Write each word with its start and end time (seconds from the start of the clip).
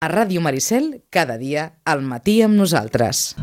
A 0.00 0.08
Ràdio 0.08 0.40
Maricel, 0.40 1.02
cada 1.12 1.34
dia, 1.36 1.62
al 1.84 2.00
matí 2.00 2.38
amb 2.40 2.56
nosaltres. 2.56 3.34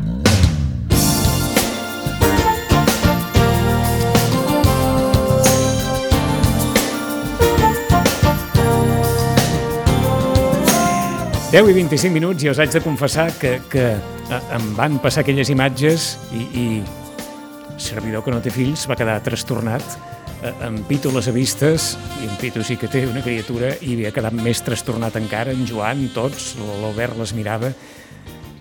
Deu 11.52 11.70
i 11.70 11.76
25 11.78 12.10
minuts 12.10 12.42
i 12.42 12.50
us 12.50 12.58
haig 12.58 12.74
de 12.74 12.82
confessar 12.82 13.30
que, 13.38 13.60
que 13.70 13.86
eh, 13.94 14.42
em 14.58 14.68
van 14.74 14.98
passar 14.98 15.22
aquelles 15.22 15.54
imatges 15.54 16.16
i, 16.34 16.42
i 16.42 17.78
servidor 17.78 18.26
que 18.26 18.34
no 18.34 18.42
té 18.42 18.50
fills 18.50 18.90
va 18.90 18.98
quedar 18.98 19.20
trastornat 19.22 20.17
en 20.42 20.82
Pitu 20.86 21.10
les 21.14 21.28
ha 21.28 21.34
vistes 21.34 21.92
i 22.22 22.28
en 22.28 22.36
Pitu 22.40 22.62
sí 22.66 22.76
que 22.78 22.90
té 22.90 23.04
una 23.08 23.22
criatura 23.24 23.72
i 23.82 23.96
havia 23.96 24.12
quedat 24.14 24.36
més 24.36 24.62
trastornat 24.64 25.16
encara, 25.18 25.54
en 25.54 25.66
Joan, 25.66 26.06
tots, 26.14 26.52
l'Albert 26.58 27.18
les 27.18 27.34
mirava. 27.34 27.72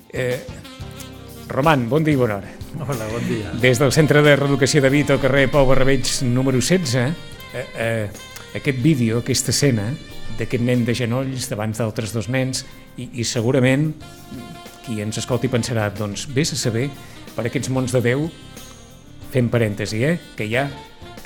Eh, 0.10 0.40
Roman, 1.48 1.88
bon 1.90 2.04
dia 2.04 2.18
i 2.18 2.20
bona 2.20 2.40
hora. 2.40 2.54
Hola, 2.82 3.08
bon 3.12 3.24
dia. 3.30 3.54
Des 3.62 3.80
del 3.80 3.94
Centre 3.96 4.22
de 4.26 4.36
Reeducació 4.36 4.82
de 4.84 4.92
Vito, 4.94 5.20
carrer 5.22 5.48
Pau 5.54 5.68
Barrabeig, 5.70 6.10
número 6.28 6.60
16, 6.60 6.96
eh, 7.54 7.66
eh, 7.78 8.10
aquest 8.58 8.82
vídeo, 8.84 9.22
aquesta 9.22 9.54
escena 9.54 9.92
d'aquest 10.38 10.64
nen 10.64 10.84
de 10.86 10.94
genolls 10.98 11.48
davant 11.50 11.74
d'altres 11.78 12.14
dos 12.14 12.28
nens 12.30 12.66
i, 12.98 13.08
i 13.22 13.26
segurament 13.26 13.90
qui 14.86 15.02
ens 15.04 15.18
escolti 15.22 15.50
pensarà, 15.52 15.90
doncs 15.94 16.28
vés 16.34 16.54
a 16.54 16.60
saber 16.60 16.88
per 17.36 17.48
aquests 17.48 17.72
mons 17.74 17.94
de 17.96 18.02
Déu 18.06 18.28
fem 19.32 19.50
parèntesi, 19.52 20.04
eh? 20.08 20.18
que 20.38 20.46
hi 20.48 20.56
ha 20.58 20.68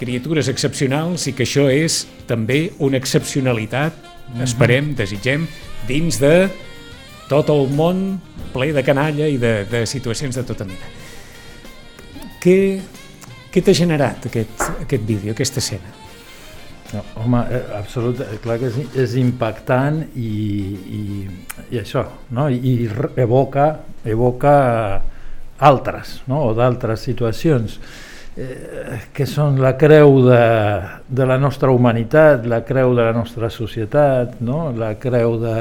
criatures 0.01 0.49
excepcionals 0.51 1.27
i 1.29 1.35
que 1.37 1.45
això 1.45 1.67
és 1.71 2.01
també 2.27 2.71
una 2.79 2.97
excepcionalitat, 2.97 3.93
mm 3.93 4.33
-hmm. 4.33 4.43
esperem, 4.43 4.95
desitgem, 4.95 5.47
dins 5.87 6.19
de 6.19 6.49
tot 7.29 7.49
el 7.49 7.69
món 7.69 8.19
ple 8.51 8.73
de 8.73 8.83
canalla 8.83 9.27
i 9.27 9.37
de, 9.37 9.65
de 9.65 9.85
situacions 9.85 10.35
de 10.35 10.43
tota 10.43 10.65
mena. 10.65 10.87
Què, 12.41 12.81
què 13.53 13.61
t'ha 13.63 13.73
generat 13.73 14.25
aquest, 14.25 14.61
aquest 14.81 15.03
vídeo, 15.05 15.31
aquesta 15.31 15.59
escena? 15.59 15.93
No, 16.91 17.03
home, 17.15 17.45
eh, 17.49 17.61
absolut, 17.77 18.19
eh, 18.19 18.37
clar 18.43 18.57
que 18.59 18.67
és, 18.67 18.77
és 18.99 19.15
impactant 19.15 20.01
i, 20.15 20.31
i, 20.97 21.01
i 21.71 21.79
això, 21.79 22.03
no? 22.35 22.49
I, 22.49 22.57
i 22.57 22.89
evoca, 23.23 23.79
evoca 24.03 24.55
altres, 25.61 26.21
no? 26.27 26.41
o 26.49 26.53
d'altres 26.57 27.05
situacions 27.05 27.77
eh, 28.37 28.99
que 29.13 29.27
són 29.29 29.59
la 29.61 29.73
creu 29.79 30.21
de, 30.25 30.41
de 31.07 31.27
la 31.27 31.37
nostra 31.41 31.71
humanitat, 31.71 32.45
la 32.45 32.61
creu 32.67 32.95
de 32.95 33.07
la 33.09 33.15
nostra 33.15 33.49
societat, 33.49 34.39
no? 34.41 34.69
la 34.75 34.93
creu 34.99 35.37
de, 35.41 35.55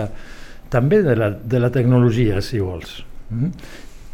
també 0.70 1.02
de 1.06 1.16
la, 1.16 1.30
de 1.30 1.60
la 1.62 1.70
tecnologia, 1.74 2.40
si 2.44 2.60
vols, 2.60 3.00
mm? 3.30 3.50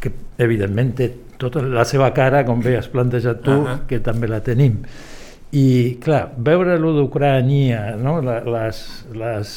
que 0.01 0.13
evidentment 0.43 0.95
té 0.97 1.11
tota 1.37 1.61
la 1.61 1.85
seva 1.85 2.09
cara, 2.13 2.43
com 2.45 2.61
bé 2.61 2.77
has 2.79 2.89
plantejat 2.89 3.43
tu, 3.45 3.51
uh 3.51 3.67
-huh. 3.67 3.77
que 3.87 3.99
també 3.99 4.27
la 4.27 4.41
tenim 4.41 4.81
i 5.55 5.97
clar, 6.03 6.27
veure 6.43 6.75
lo 6.79 6.91
d'Ucrània, 6.95 7.95
no? 8.01 8.19
les, 8.21 8.81
les, 9.15 9.51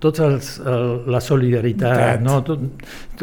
tots 0.00 0.22
els, 0.24 0.50
el, 0.64 0.86
la 1.12 1.20
solidaritat, 1.20 2.22
no? 2.24 2.38
Tot, 2.46 2.62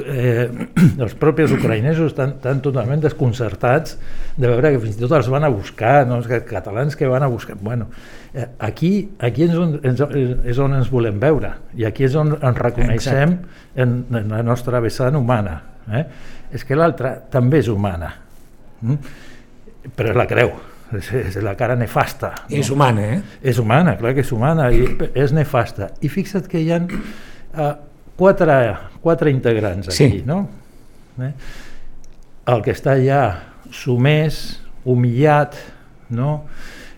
eh, 0.06 0.46
els 1.04 1.16
propis 1.18 1.54
ucraïnesos 1.56 2.12
estan, 2.12 2.36
estan 2.38 2.62
totalment 2.62 3.02
desconcertats 3.02 3.98
de 4.38 4.46
veure 4.46 4.76
que 4.76 4.84
fins 4.84 5.00
i 5.00 5.02
tot 5.02 5.16
els 5.18 5.32
van 5.34 5.48
a 5.48 5.52
buscar, 5.54 6.06
no? 6.10 6.20
els 6.22 6.30
catalans 6.50 6.98
que 6.98 7.10
van 7.10 7.26
a 7.26 7.32
buscar. 7.32 7.58
Bueno, 7.62 7.90
eh, 8.34 8.46
aquí, 8.60 8.94
aquí 9.20 9.48
és, 9.50 9.58
on, 9.58 9.80
és 9.82 10.62
on 10.62 10.78
ens 10.78 10.94
volem 10.94 11.18
veure 11.22 11.56
i 11.78 11.90
aquí 11.90 12.06
és 12.06 12.18
on 12.20 12.36
ens 12.38 12.62
reconeixem 12.70 13.38
en, 13.82 14.02
en 14.14 14.36
la 14.38 14.44
nostra 14.46 14.82
vessant 14.84 15.18
humana. 15.18 15.58
Eh? 15.90 16.06
És 16.54 16.68
que 16.68 16.78
l'altra 16.78 17.16
també 17.34 17.64
és 17.64 17.72
humana, 17.72 18.14
mm? 18.84 19.16
però 19.98 20.14
la 20.14 20.30
creu 20.30 20.54
és, 20.98 21.12
és 21.22 21.38
la 21.44 21.54
cara 21.60 21.76
nefasta. 21.80 22.34
No? 22.48 22.58
És 22.60 22.72
humana, 22.74 23.06
eh? 23.16 23.20
És 23.52 23.60
humana, 23.62 23.96
clar 24.00 24.14
que 24.18 24.26
és 24.26 24.32
humana, 24.34 24.70
i 24.74 24.88
és 25.14 25.34
nefasta. 25.36 25.92
I 26.04 26.12
fixa't 26.12 26.50
que 26.52 26.62
hi 26.62 26.72
ha 26.74 26.82
uh, 26.82 27.72
quatre, 28.20 28.58
quatre 29.04 29.32
integrants 29.34 29.92
aquí, 29.94 30.10
sí. 30.20 30.24
no? 30.28 30.44
Eh? 31.22 31.32
El 32.52 32.64
que 32.66 32.74
està 32.76 32.96
allà 32.98 33.22
sumès, 33.72 34.42
humillat, 34.84 35.58
no? 36.18 36.42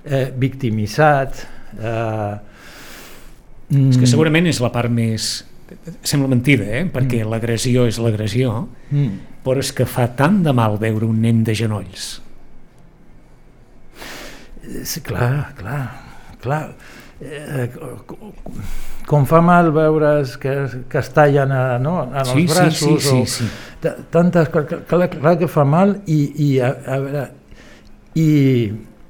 eh, 0.05 0.29
victimitzat... 0.39 1.45
Eh, 1.77 2.33
és 3.73 3.97
que 3.97 4.05
segurament 4.05 4.45
és 4.49 4.59
la 4.61 4.69
part 4.73 4.91
més... 4.93 5.43
Sembla 6.05 6.27
mentida, 6.29 6.67
eh? 6.69 6.83
perquè 6.93 7.23
mm. 7.23 7.29
l'agressió 7.31 7.87
és 7.89 7.97
l'agressió, 8.01 8.59
mm. 8.91 9.39
però 9.45 9.63
és 9.63 9.71
que 9.73 9.87
fa 9.89 10.05
tant 10.13 10.43
de 10.45 10.53
mal 10.53 10.77
veure 10.81 11.07
un 11.09 11.23
nen 11.23 11.41
de 11.47 11.55
genolls 11.57 12.22
Sí, 14.83 15.01
clar, 15.03 15.53
clar, 15.57 15.83
clar. 16.41 16.65
Eh, 17.23 17.69
com 19.07 19.25
fa 19.27 19.39
mal 19.43 19.69
veure's 19.75 20.37
que, 20.39 20.53
que 20.89 20.99
es 20.99 21.09
tallen 21.15 21.51
a, 21.55 21.77
no, 21.79 21.97
en 22.07 22.17
els 22.19 22.31
sí, 22.31 22.45
braços 22.49 22.79
sí, 22.79 22.97
sí, 22.99 23.19
sí, 23.25 23.47
sí. 23.81 23.91
tantes 24.11 24.49
clar, 24.51 25.07
clar 25.13 25.35
que 25.39 25.47
fa 25.51 25.63
mal 25.67 25.97
i, 26.03 26.19
i, 26.33 26.49
a, 26.59 26.73
a 26.73 26.97
veure, 27.03 27.23
i, 28.19 28.27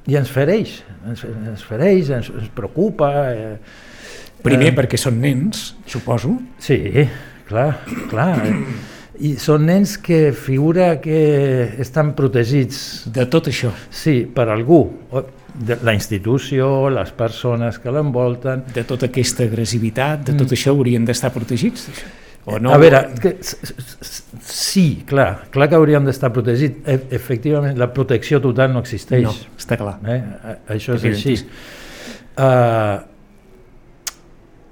i 0.10 0.20
ens 0.20 0.34
fereix 0.34 0.76
ens, 1.10 1.26
ens 1.26 1.66
fereix, 1.66 2.12
ens, 2.20 2.30
ens 2.34 2.52
preocupa 2.54 3.10
eh, 3.32 3.56
primer 4.46 4.74
eh, 4.74 4.78
perquè 4.82 5.00
són 5.00 5.18
nens, 5.24 5.72
suposo 5.90 6.36
sí, 6.62 6.78
clar, 7.50 7.70
clar 8.12 8.32
eh, 8.44 8.58
i 9.22 9.36
són 9.38 9.68
nens 9.70 9.98
que 10.02 10.32
figura 10.34 10.96
que 11.02 11.20
estan 11.84 12.16
protegits 12.18 13.06
de 13.14 13.28
tot 13.30 13.52
això 13.52 13.70
sí, 13.94 14.24
per 14.26 14.48
algú 14.50 14.88
de 15.54 15.78
la 15.86 15.94
institució, 15.94 16.90
les 16.90 17.12
persones 17.14 17.78
que 17.80 17.94
l'envolten... 17.94 18.64
De 18.74 18.84
tota 18.90 19.06
aquesta 19.12 19.46
agressivitat, 19.46 20.24
de 20.26 20.34
tot 20.34 20.48
mm. 20.48 20.58
això 20.58 20.74
haurien 20.74 21.06
d'estar 21.06 21.30
protegits? 21.36 21.88
O 22.50 22.58
no? 22.60 22.74
A 22.74 22.80
veure, 22.82 23.04
que, 23.22 23.36
sí, 24.44 25.04
clar, 25.08 25.46
clar 25.54 25.70
que 25.70 25.78
hauríem 25.78 26.10
d'estar 26.10 26.34
protegits. 26.36 26.82
E 26.90 26.98
efectivament, 27.16 27.78
la 27.80 27.92
protecció 27.94 28.42
total 28.44 28.74
no 28.74 28.82
existeix. 28.84 29.24
No, 29.30 29.36
està 29.60 29.78
clar. 29.80 29.96
Eh? 30.10 30.20
Això 30.76 30.98
és 30.98 31.06
així. 31.14 31.38
Uh, 32.34 32.98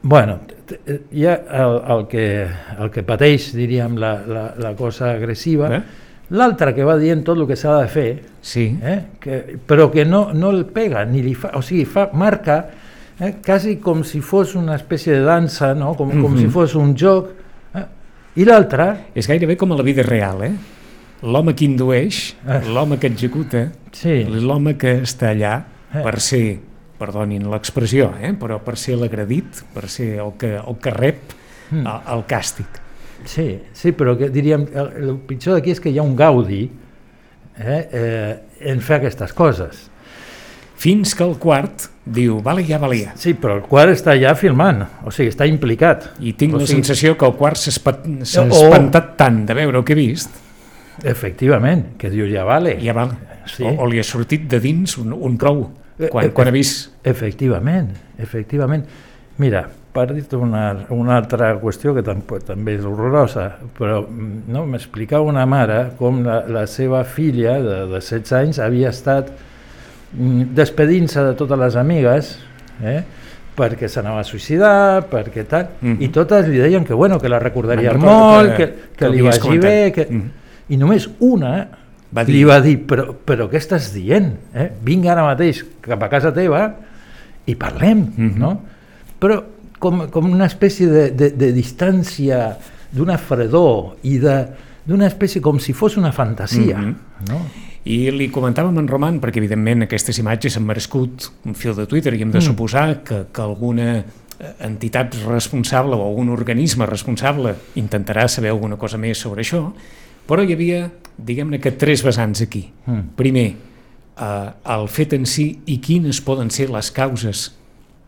bueno, 0.02 0.40
hi 1.12 1.26
ha 1.26 1.36
el, 1.64 1.76
el, 1.96 2.06
que, 2.12 2.26
el 2.80 2.92
que 2.94 3.04
pateix, 3.04 3.52
diríem, 3.58 3.98
la, 4.00 4.14
la, 4.28 4.46
la 4.58 4.72
cosa 4.80 5.12
agressiva, 5.16 5.72
eh? 5.76 5.82
L'altre 6.32 6.72
que 6.72 6.86
va 6.88 6.96
dient 6.96 7.26
tot 7.28 7.36
el 7.42 7.48
que 7.50 7.58
s'ha 7.60 7.74
de 7.82 7.88
fer, 7.92 8.12
sí. 8.40 8.70
eh, 8.88 9.00
que, 9.20 9.42
però 9.68 9.90
que 9.92 10.06
no, 10.08 10.30
no 10.32 10.54
el 10.56 10.64
pega, 10.72 11.04
ni 11.04 11.20
li 11.26 11.34
fa, 11.36 11.52
o 11.60 11.62
sigui, 11.66 11.84
fa, 11.84 12.06
marca 12.16 12.62
eh, 13.20 13.34
quasi 13.44 13.76
com 13.84 14.06
si 14.08 14.22
fos 14.24 14.56
una 14.56 14.78
espècie 14.80 15.18
de 15.18 15.26
dansa, 15.28 15.74
no? 15.76 15.92
com, 15.94 16.08
mm 16.08 16.12
-hmm. 16.12 16.22
com 16.22 16.38
si 16.38 16.46
mhm. 16.46 16.52
fos 16.52 16.76
un 16.76 16.96
joc, 16.96 17.30
eh? 17.76 17.86
i 18.36 18.46
l'altre... 18.46 19.12
És 19.14 19.28
gairebé 19.28 19.58
com 19.58 19.72
a 19.74 19.76
la 19.76 19.84
vida 19.84 20.04
real, 20.04 20.44
eh? 20.44 20.54
L'home 21.22 21.54
que 21.54 21.66
indueix, 21.66 22.36
eh. 22.48 22.62
l'home 22.74 22.98
que 22.98 23.08
executa, 23.08 23.68
sí. 23.92 24.24
l'home 24.24 24.78
que 24.78 25.02
està 25.02 25.36
allà 25.36 25.64
eh. 25.94 26.02
per 26.02 26.20
ser, 26.20 26.60
perdonin 27.02 27.50
l'expressió, 27.50 28.12
eh? 28.22 28.36
però 28.38 28.62
per 28.62 28.78
ser 28.78 29.00
l'agredit, 29.02 29.66
per 29.74 29.90
ser 29.90 30.14
el 30.22 30.36
que, 30.38 30.54
el 30.62 30.80
que 30.82 30.94
rep 30.94 31.36
mm. 31.72 31.82
el, 31.82 32.08
el 32.16 32.26
càstig. 32.30 32.82
Sí, 33.26 33.48
sí, 33.78 33.94
però 33.94 34.16
que 34.18 34.32
diríem, 34.34 34.66
el, 34.74 34.94
el 35.02 35.18
pitjor 35.28 35.58
d'aquí 35.58 35.76
és 35.76 35.82
que 35.82 35.92
hi 35.94 36.00
ha 36.02 36.06
un 36.06 36.16
gaudi 36.18 36.64
eh, 36.66 37.82
eh, 37.82 38.36
en 38.72 38.82
fer 38.82 39.00
aquestes 39.00 39.34
coses. 39.38 39.88
Fins 40.82 41.14
que 41.14 41.22
el 41.22 41.36
quart 41.38 41.92
diu, 42.02 42.40
vale, 42.42 42.64
ja 42.66 42.80
valia. 42.82 43.12
Sí, 43.20 43.36
però 43.38 43.60
el 43.60 43.66
quart 43.70 43.94
està 43.94 44.16
ja 44.18 44.34
filmant, 44.38 44.82
o 45.06 45.14
sigui, 45.14 45.30
està 45.30 45.46
implicat. 45.46 46.08
I 46.26 46.34
tinc 46.38 46.58
o 46.58 46.62
la 46.62 46.66
sigui... 46.66 46.82
sensació 46.82 47.14
que 47.18 47.28
el 47.30 47.36
quart 47.38 47.62
s'ha 47.62 47.76
espantat 47.76 49.14
tant 49.20 49.44
de 49.46 49.58
veure 49.58 49.78
el 49.78 49.86
que 49.86 49.94
he 49.94 50.00
vist. 50.00 50.34
Efectivament, 51.06 51.92
que 52.02 52.10
diu, 52.14 52.26
ja 52.30 52.48
vale. 52.50 52.74
Ja 52.82 52.98
vale. 52.98 53.20
Sí. 53.46 53.66
O, 53.66 53.76
o 53.84 53.90
li 53.90 54.02
ha 54.02 54.06
sortit 54.06 54.48
de 54.50 54.58
dins 54.62 54.98
un, 55.02 55.14
un 55.14 55.38
prou, 55.38 55.68
quan, 56.10 56.26
e 56.26 56.34
quan 56.34 56.48
ha 56.48 56.52
vist... 56.56 56.90
Efectivament, 57.04 57.94
efectivament. 58.18 58.86
Mira, 59.42 59.66
per 59.92 60.08
dir-te 60.14 60.38
una, 60.40 60.66
una 60.96 61.18
altra 61.20 61.52
qüestió 61.60 61.94
que 61.96 62.04
tampoc, 62.06 62.46
també 62.48 62.78
és 62.78 62.86
horrorosa, 62.88 63.48
però 63.78 64.00
no, 64.08 64.66
m'explicava 64.70 65.28
una 65.28 65.46
mare 65.50 65.82
com 66.00 66.22
la, 66.26 66.42
la 66.48 66.66
seva 66.70 67.04
filla 67.04 67.58
de, 67.64 67.80
de 67.92 68.00
16 68.00 68.36
anys 68.40 68.62
havia 68.64 68.92
estat 68.94 69.32
mm, 69.32 70.54
despedint-se 70.56 71.26
de 71.28 71.34
totes 71.40 71.60
les 71.60 71.80
amigues 71.82 72.32
eh, 72.88 73.02
perquè 73.58 73.90
s'anava 73.92 74.24
a 74.24 74.28
suïcidar, 74.28 75.10
perquè 75.12 75.44
tal, 75.44 75.68
mm 75.82 75.92
-hmm. 75.92 76.04
i 76.06 76.08
totes 76.08 76.48
li 76.48 76.58
deien 76.58 76.86
que, 76.86 76.94
bueno, 76.94 77.20
que 77.20 77.30
la 77.30 77.40
recordaria 77.40 77.94
molt, 77.94 78.56
que, 78.56 78.68
que, 78.68 78.96
que 78.98 79.10
li 79.10 79.22
vagi 79.22 79.58
bé, 79.58 79.92
que... 79.92 80.08
Mm 80.10 80.22
-hmm. 80.22 80.30
i 80.70 80.78
només 80.78 81.10
una 81.20 81.68
va 82.12 82.26
dir... 82.28 82.36
li 82.36 82.44
va 82.48 82.60
dir, 82.64 82.78
però, 82.88 83.12
però 83.14 83.48
què 83.52 83.60
estàs 83.62 83.92
dient? 83.94 84.34
Eh? 84.54 84.70
Vinga 84.84 85.14
ara 85.14 85.24
mateix 85.28 85.64
cap 85.82 86.04
a 86.04 86.10
casa 86.12 86.34
teva 86.36 86.66
i 87.46 87.56
parlem, 87.56 88.06
mm 88.06 88.30
-hmm. 88.30 88.38
no? 88.38 88.62
Però 89.20 89.42
com, 89.80 90.08
com 90.10 90.30
una 90.32 90.46
espècie 90.46 90.88
de, 90.88 91.10
de, 91.12 91.32
de 91.32 91.52
distància, 91.54 92.58
d'una 92.92 93.18
fredor 93.18 93.98
i 94.08 94.18
d'una 94.20 95.08
espècie 95.08 95.42
com 95.44 95.60
si 95.60 95.74
fos 95.74 95.98
una 95.98 96.12
fantasia. 96.12 96.78
Mm 96.78 96.96
-hmm. 96.96 97.30
no? 97.30 97.42
I 97.84 98.12
li 98.12 98.30
comentàvem 98.30 98.78
en 98.78 98.88
Roman, 98.88 99.20
perquè 99.20 99.38
evidentment 99.38 99.82
aquestes 99.84 100.20
imatges 100.20 100.58
han 100.58 100.66
merescut 100.66 101.32
un 101.46 101.56
fil 101.56 101.76
de 101.76 101.88
Twitter 101.88 102.14
i 102.14 102.22
hem 102.22 102.32
de 102.32 102.38
mm. 102.38 102.42
suposar 102.42 103.04
que, 103.04 103.26
que 103.34 103.42
alguna 103.42 103.98
eh, 103.98 104.04
entitat 104.60 105.16
responsable 105.28 105.96
o 105.96 106.06
algun 106.06 106.30
organisme 106.30 106.86
responsable 106.86 107.56
intentarà 107.76 108.28
saber 108.28 108.50
alguna 108.50 108.78
cosa 108.78 108.98
més 108.98 109.18
sobre 109.18 109.42
això, 109.42 109.74
però 110.30 110.44
hi 110.46 110.56
havia, 110.56 110.86
diguem-ne 111.18 111.60
que 111.62 111.74
tres 111.78 112.04
vessants 112.06 112.44
aquí. 112.44 112.68
Mm. 112.86 113.14
Primer, 113.20 113.48
eh, 114.18 114.50
el 114.76 114.88
fet 114.92 115.16
en 115.18 115.26
si 115.30 115.48
i 115.66 115.80
quines 115.84 116.22
poden 116.26 116.52
ser 116.54 116.70
les 116.72 116.92
causes 116.92 117.50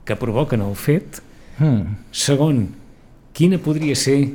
que 0.06 0.18
provoquen 0.20 0.62
el 0.62 0.76
fet. 0.76 1.22
Mm. 1.60 2.00
Segon, 2.12 2.66
quina 3.34 3.60
podria 3.62 3.96
ser 3.96 4.34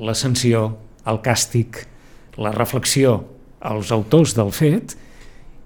la 0.00 0.14
sanció, 0.14 0.78
el 1.08 1.20
càstig, 1.24 1.84
la 2.40 2.52
reflexió 2.54 3.20
als 3.60 3.90
autors 3.92 4.34
del 4.36 4.52
fet 4.56 4.94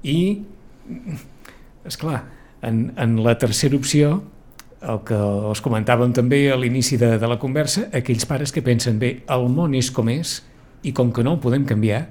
i, 0.03 0.43
és 1.87 1.99
clar, 2.01 2.25
en, 2.65 2.89
en 2.99 3.19
la 3.23 3.37
tercera 3.39 3.77
opció, 3.79 4.17
el 4.85 5.01
que 5.07 5.17
us 5.51 5.63
comentàvem 5.65 6.13
també 6.17 6.43
a 6.53 6.59
l'inici 6.61 6.99
de, 7.01 7.15
de 7.21 7.29
la 7.31 7.39
conversa, 7.41 7.87
aquells 7.95 8.27
pares 8.29 8.53
que 8.53 8.65
pensen 8.65 8.99
bé, 9.01 9.15
el 9.33 9.47
món 9.53 9.77
és 9.79 9.91
com 9.95 10.11
és 10.13 10.41
i 10.85 10.93
com 10.93 11.13
que 11.13 11.25
no 11.25 11.37
el 11.37 11.43
podem 11.43 11.65
canviar, 11.69 12.07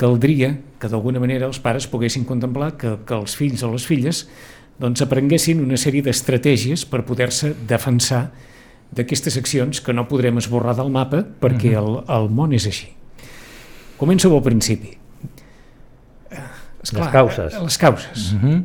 caldria 0.00 0.56
que 0.80 0.90
d'alguna 0.90 1.22
manera 1.22 1.46
els 1.46 1.60
pares 1.62 1.86
poguessin 1.90 2.26
contemplar 2.26 2.74
que, 2.80 2.96
que 3.06 3.14
els 3.14 3.36
fills 3.38 3.62
o 3.62 3.70
les 3.72 3.86
filles 3.86 4.24
doncs 4.80 5.04
aprenguessin 5.04 5.62
una 5.62 5.78
sèrie 5.78 6.02
d'estratègies 6.02 6.82
per 6.90 7.04
poder-se 7.06 7.52
defensar 7.68 8.26
d'aquestes 8.94 9.38
accions 9.38 9.80
que 9.82 9.94
no 9.94 10.06
podrem 10.10 10.38
esborrar 10.40 10.74
del 10.78 10.90
mapa 10.92 11.22
perquè 11.40 11.76
el, 11.78 12.00
el 12.10 12.28
món 12.30 12.54
és 12.56 12.66
així. 12.70 12.90
Començo 13.98 14.30
pel 14.32 14.42
principi. 14.44 14.96
Esclar, 16.84 17.06
les 17.06 17.12
causes. 17.14 17.54
Les 17.62 17.78
causes. 17.80 18.32
Uh 18.34 18.42
-huh. 18.42 18.62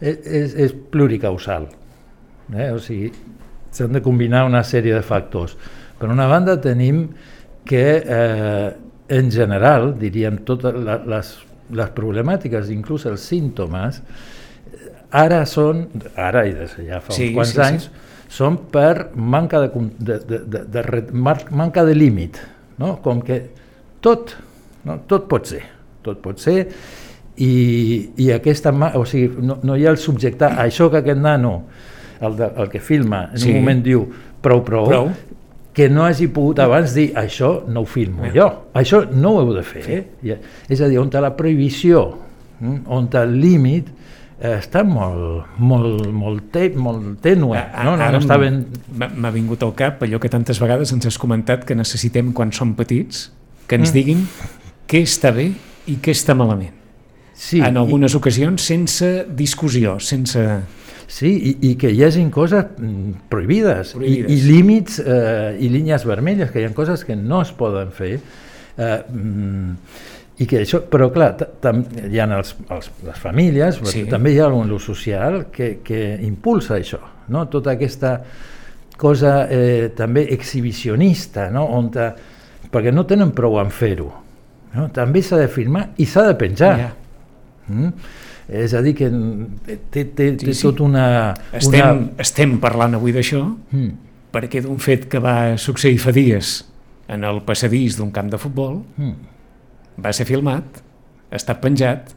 és, 0.00 0.54
és 0.54 0.74
pluricausal. 0.90 1.68
Eh? 2.54 2.70
O 2.72 2.78
sigui, 2.78 3.12
s'han 3.70 3.92
de 3.92 4.00
combinar 4.00 4.46
una 4.46 4.62
sèrie 4.62 4.94
de 4.94 5.02
factors. 5.02 5.56
Per 5.98 6.08
una 6.08 6.26
banda 6.26 6.60
tenim 6.60 7.08
que 7.68 7.84
eh, 8.00 8.72
en 9.18 9.30
general, 9.32 9.92
diríem, 10.00 10.42
totes 10.48 10.74
les, 11.08 11.32
les 11.76 11.94
problemàtiques, 11.96 12.72
inclús 12.72 13.06
els 13.08 13.24
símptomes, 13.28 14.02
ara 15.12 15.44
són, 15.48 15.86
ara 16.16 16.44
i 16.48 16.52
des 16.56 16.76
de 16.76 16.90
ja 16.90 17.00
fa 17.00 17.16
sí, 17.16 17.30
uns 17.30 17.38
quants 17.38 17.54
sí, 17.54 17.64
anys, 17.64 17.88
sí 17.88 18.06
són 18.28 18.58
per 18.70 19.10
manca 19.16 19.62
de, 19.64 19.70
de, 19.98 20.18
de, 20.28 20.38
de, 20.44 20.62
de, 20.68 21.02
manca 21.50 21.84
de 21.84 21.94
límit, 21.96 22.38
no? 22.78 22.98
com 23.02 23.22
que 23.24 23.40
tot, 24.04 24.34
no? 24.84 25.00
tot 25.08 25.28
pot 25.30 25.48
ser, 25.48 25.62
tot 26.04 26.20
pot 26.24 26.40
ser, 26.42 26.60
i, 27.38 27.52
i 28.20 28.28
aquesta, 28.34 28.72
o 28.98 29.04
sigui, 29.08 29.30
no, 29.44 29.58
no 29.64 29.78
hi 29.78 29.86
ha 29.86 29.94
el 29.94 30.00
subjecte, 30.02 30.50
això 30.60 30.90
que 30.92 31.00
aquest 31.00 31.22
nano, 31.22 31.54
el, 32.20 32.36
de, 32.36 32.50
el 32.64 32.70
que 32.72 32.82
filma, 32.84 33.28
en 33.32 33.40
sí. 33.40 33.50
un 33.50 33.62
moment 33.62 33.82
diu 33.82 34.04
prou, 34.44 34.62
prou, 34.66 34.90
prou, 34.90 35.10
que 35.78 35.86
no 35.86 36.02
hagi 36.02 36.26
pogut 36.34 36.58
abans 36.58 36.90
dir 36.96 37.12
això 37.14 37.60
no 37.70 37.84
ho 37.84 37.86
filmo 37.86 38.26
ja. 38.26 38.32
jo, 38.34 38.46
això 38.80 39.04
no 39.14 39.36
ho 39.36 39.44
heu 39.44 39.52
de 39.54 39.62
fer. 39.62 39.84
Sí. 39.84 39.98
Eh? 40.26 40.38
És 40.66 40.82
a 40.82 40.88
dir, 40.90 40.98
on 40.98 41.12
la 41.22 41.30
prohibició, 41.38 42.02
mm, 42.58 42.80
on 42.90 43.06
el 43.20 43.36
límit, 43.38 43.92
eh, 44.40 44.56
està 44.58 44.82
molt, 44.82 45.54
molt, 45.58 46.08
molt, 46.10 46.48
te, 46.50 46.68
molt 46.74 47.20
tènue. 47.22 47.62
No? 47.84 47.94
no, 47.94 48.10
no 48.10 48.18
està 48.18 48.40
ben... 48.42 48.64
M'ha 48.98 49.30
vingut 49.34 49.62
al 49.62 49.76
cap 49.78 50.02
allò 50.02 50.18
que 50.18 50.30
tantes 50.32 50.58
vegades 50.58 50.90
ens 50.96 51.06
has 51.06 51.18
comentat 51.18 51.62
que 51.68 51.78
necessitem 51.78 52.32
quan 52.34 52.50
som 52.50 52.74
petits, 52.78 53.28
que 53.70 53.78
ens 53.78 53.92
mm. 53.92 53.94
diguin 53.94 54.26
què 54.90 55.04
està 55.06 55.30
bé 55.36 55.52
i 55.86 55.98
què 56.02 56.14
està 56.16 56.34
malament. 56.38 56.74
Sí, 57.38 57.60
en 57.62 57.78
algunes 57.78 58.14
i... 58.14 58.18
ocasions 58.18 58.66
sense 58.66 59.12
discussió, 59.30 60.00
sense... 60.02 60.42
Sí, 61.08 61.30
i, 61.32 61.54
i 61.70 61.72
que 61.80 61.88
hi 61.88 62.02
hagin 62.04 62.28
coses 62.30 62.66
mm, 62.76 63.28
prohibides, 63.32 63.94
prohibides. 63.96 64.28
I, 64.28 64.34
i 64.36 64.44
límits 64.44 64.98
eh, 65.00 65.56
i 65.64 65.70
línies 65.72 66.04
vermelles, 66.04 66.52
que 66.52 66.60
hi 66.60 66.68
ha 66.68 66.74
coses 66.76 67.06
que 67.08 67.16
no 67.16 67.40
es 67.40 67.52
poden 67.56 67.94
fer. 67.96 68.18
Eh, 68.76 68.98
mm, 69.08 69.72
i 70.38 70.46
que 70.46 70.60
això, 70.62 70.82
però 70.86 71.08
clar, 71.10 71.32
hi 72.06 72.20
ha 72.20 72.28
els, 72.36 72.52
els, 72.70 72.92
les 73.08 73.18
famílies, 73.18 73.80
sí. 73.90 74.04
també 74.06 74.36
hi 74.36 74.38
ha 74.38 74.46
algun 74.46 74.68
l'ús 74.70 74.84
social 74.86 75.46
que, 75.50 75.78
que 75.82 76.02
impulsa 76.28 76.76
això, 76.76 77.00
no? 77.34 77.48
tota 77.50 77.72
aquesta 77.74 78.12
cosa 78.98 79.32
eh, 79.50 79.90
també 79.98 80.28
exhibicionista, 80.34 81.48
no? 81.54 81.64
On 81.74 81.90
ta, 81.94 82.12
perquè 82.70 82.92
no 82.94 83.06
tenen 83.08 83.32
prou 83.34 83.58
en 83.62 83.70
fer-ho. 83.74 84.08
No? 84.74 84.88
També 84.94 85.22
s'ha 85.24 85.40
de 85.40 85.48
filmar 85.50 85.88
i 86.02 86.06
s'ha 86.06 86.26
de 86.28 86.38
penjar. 86.38 86.72
Yeah. 86.78 86.94
Mm? 87.68 87.92
És 88.48 88.72
a 88.72 88.80
dir, 88.80 88.94
que 88.96 89.10
té, 89.66 90.04
té, 90.04 90.30
té 90.40 90.52
sí, 90.52 90.62
tot 90.62 90.80
una... 90.80 91.34
Estem, 91.52 91.80
una... 91.80 92.12
estem 92.24 92.58
parlant 92.62 92.96
avui 92.96 93.12
d'això 93.12 93.42
mm. 93.44 93.90
perquè 94.32 94.62
d'un 94.64 94.78
fet 94.80 95.04
que 95.12 95.20
va 95.20 95.56
succeir 95.60 95.98
fa 96.00 96.14
dies 96.16 96.62
en 97.08 97.24
el 97.24 97.42
passadís 97.44 97.98
d'un 98.00 98.12
camp 98.12 98.30
de 98.32 98.40
futbol 98.40 98.80
mm 98.96 99.36
va 99.98 100.14
ser 100.14 100.26
filmat, 100.28 100.80
ha 101.28 101.36
estat 101.36 101.60
penjat 101.62 102.14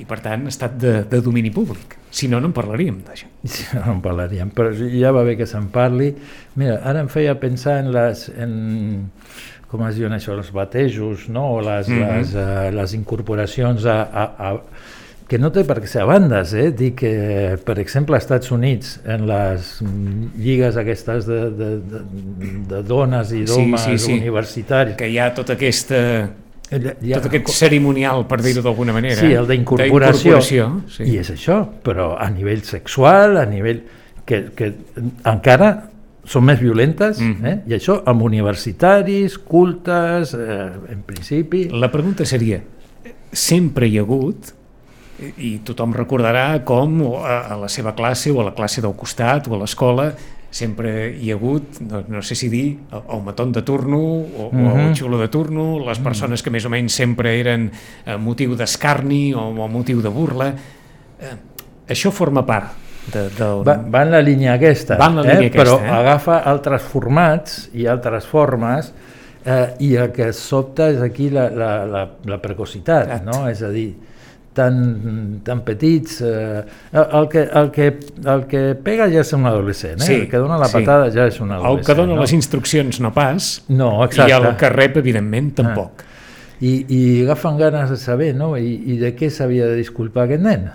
i 0.00 0.06
per 0.08 0.20
tant 0.24 0.46
ha 0.46 0.52
estat 0.52 0.76
de, 0.80 0.92
de 1.10 1.20
domini 1.24 1.50
públic. 1.52 1.98
Si 2.10 2.28
no, 2.30 2.40
no 2.40 2.50
en 2.50 2.56
parlaríem 2.56 3.02
d'això. 3.06 3.28
No, 3.76 3.84
no 3.84 3.96
en 3.98 4.02
parlaríem, 4.04 4.52
però 4.56 4.72
ja 4.72 5.12
va 5.14 5.24
bé 5.26 5.36
que 5.38 5.48
se'n 5.48 5.68
parli. 5.74 6.10
Mira, 6.60 6.80
ara 6.86 7.04
em 7.04 7.10
feia 7.12 7.36
pensar 7.40 7.80
en 7.84 7.92
les... 7.94 8.28
En, 8.36 8.54
com 9.70 9.84
es 9.86 9.94
diuen 10.00 10.10
això, 10.16 10.32
els 10.34 10.48
batejos, 10.50 11.28
no? 11.30 11.44
o 11.54 11.60
les, 11.62 11.86
mm 11.86 11.98
-hmm. 11.98 12.16
les, 12.16 12.32
uh, 12.34 12.70
les 12.74 12.94
incorporacions 12.96 13.84
a, 13.86 14.00
a, 14.02 14.24
a, 14.48 14.48
que 15.30 15.38
no 15.38 15.52
té 15.54 15.62
per 15.62 15.76
què 15.78 15.86
ser 15.86 16.02
a 16.02 16.08
bandes, 16.08 16.52
eh? 16.58 16.72
dir 16.74 16.90
que, 16.98 17.10
per 17.62 17.76
exemple, 17.78 18.16
als 18.18 18.26
Estats 18.26 18.50
Units, 18.50 18.96
en 19.06 19.28
les 19.30 19.76
lligues 20.42 20.78
aquestes 20.80 21.28
de, 21.28 21.38
de, 21.54 21.68
de, 21.92 22.00
de 22.72 22.80
dones 22.88 23.30
i 23.38 23.44
d'homes 23.46 23.84
sí, 23.86 23.94
sí, 23.94 24.08
sí. 24.08 24.16
universitaris... 24.18 24.98
Que 24.98 25.06
hi 25.12 25.20
ha 25.22 25.30
tota 25.36 25.54
aquesta 25.54 26.00
ja, 26.70 27.18
tot 27.18 27.30
aquest 27.30 27.50
cerimonial, 27.54 28.24
per 28.30 28.40
dir-ho 28.42 28.62
d'alguna 28.66 28.94
manera. 28.94 29.22
Sí, 29.22 29.30
el 29.34 29.46
d'incorporació. 29.46 30.42
Sí. 30.90 31.06
I 31.06 31.16
és 31.22 31.30
això, 31.34 31.62
però 31.86 32.12
a 32.18 32.26
nivell 32.34 32.66
sexual, 32.66 33.38
a 33.38 33.46
nivell... 33.50 33.84
que, 34.26 34.44
que 34.54 34.66
encara 35.26 35.72
són 36.30 36.44
més 36.46 36.60
violentes, 36.60 37.18
mm 37.18 37.46
eh? 37.50 37.56
i 37.70 37.74
això 37.74 37.96
amb 38.10 38.22
universitaris, 38.22 39.38
cultes, 39.46 40.34
eh, 40.34 40.70
en 40.92 41.02
principi... 41.06 41.68
La 41.70 41.90
pregunta 41.90 42.26
seria, 42.28 42.60
sempre 43.32 43.88
hi 43.88 43.98
ha 43.98 44.04
hagut, 44.06 44.52
i 45.38 45.58
tothom 45.66 45.94
recordarà 45.96 46.62
com 46.64 47.00
a 47.20 47.56
la 47.60 47.68
seva 47.68 47.94
classe 47.96 48.32
o 48.32 48.40
a 48.40 48.50
la 48.50 48.54
classe 48.56 48.80
del 48.84 48.94
costat 48.96 49.48
o 49.48 49.56
a 49.56 49.62
l'escola 49.62 50.10
sempre 50.50 51.12
hi 51.14 51.30
ha 51.30 51.36
hagut, 51.38 51.78
no, 51.86 52.02
no 52.10 52.22
sé 52.26 52.34
si 52.34 52.48
dir, 52.50 52.80
el, 52.90 53.02
el 53.16 53.22
matón 53.22 53.52
de 53.54 53.62
turno 53.62 53.98
o, 53.98 54.48
uh 54.48 54.52
-huh. 54.52 54.72
o 54.72 54.78
el 54.78 54.86
mhm. 54.86 54.94
xulo 54.94 55.18
de 55.18 55.28
turno, 55.28 55.78
les 55.78 55.98
mhm. 55.98 56.04
persones 56.04 56.42
que 56.42 56.50
més 56.50 56.64
o 56.64 56.68
menys 56.68 56.92
sempre 56.92 57.38
eren 57.38 57.70
eh, 58.04 58.16
motiu 58.16 58.56
d'escarni 58.56 59.32
o, 59.34 59.40
o 59.40 59.68
motiu 59.68 60.02
de 60.02 60.08
burla. 60.08 60.54
Eh, 61.20 61.36
això 61.88 62.10
forma 62.10 62.44
part 62.44 62.72
de, 63.12 63.30
de... 63.30 63.44
Va, 63.64 63.76
va 63.76 64.02
en 64.02 64.10
la 64.10 64.22
línia 64.22 64.54
aquesta, 64.54 64.96
va 64.96 65.06
en 65.06 65.16
la 65.16 65.22
línia 65.22 65.46
eh? 65.46 65.46
aquesta 65.46 65.62
però 65.62 65.78
eh? 65.80 65.90
agafa 65.90 66.42
altres 66.44 66.82
formats 66.82 67.70
i 67.72 67.86
altres 67.86 68.26
formes 68.26 68.92
eh, 69.44 69.74
i 69.80 69.94
el 69.96 70.12
que 70.12 70.32
sobta 70.32 70.90
és 70.90 71.00
aquí 71.00 71.30
la, 71.30 71.48
la, 71.50 71.86
la, 71.86 72.04
la 72.24 72.38
precocitat, 72.42 73.22
no? 73.24 73.48
és 73.48 73.62
a 73.62 73.68
dir, 73.68 73.94
tan, 74.52 75.40
tan 75.44 75.62
petits. 75.64 76.20
Eh, 76.20 76.64
el, 76.92 77.28
que, 77.28 77.42
el, 77.42 77.70
que, 77.70 78.00
el 78.24 78.46
que 78.50 78.62
pega 78.82 79.08
ja 79.12 79.22
és 79.22 79.32
un 79.36 79.46
adolescent, 79.48 80.00
eh? 80.00 80.06
sí, 80.06 80.18
el 80.24 80.28
que 80.30 80.42
dona 80.42 80.58
la 80.60 80.68
patada 80.72 81.08
sí. 81.08 81.16
ja 81.18 81.28
és 81.30 81.40
un 81.40 81.54
adolescent. 81.54 81.78
El 81.78 81.86
que 81.86 81.98
dona 82.00 82.16
no? 82.16 82.20
les 82.24 82.34
instruccions 82.36 83.00
no 83.04 83.12
pas, 83.16 83.50
no, 83.68 83.92
exacte. 84.06 84.30
i 84.32 84.36
el 84.36 84.50
que 84.60 84.72
rep, 84.72 85.00
evidentment, 85.02 85.54
tampoc. 85.62 86.04
Ah. 86.04 86.06
I, 86.60 86.74
I 86.92 87.00
agafen 87.24 87.56
ganes 87.56 87.88
de 87.94 87.96
saber, 87.96 88.34
no? 88.36 88.52
I, 88.58 88.74
i 88.92 88.98
de 89.00 89.14
què 89.16 89.30
s'havia 89.32 89.70
de 89.70 89.78
disculpar 89.78 90.26
aquest 90.26 90.44
nen? 90.44 90.68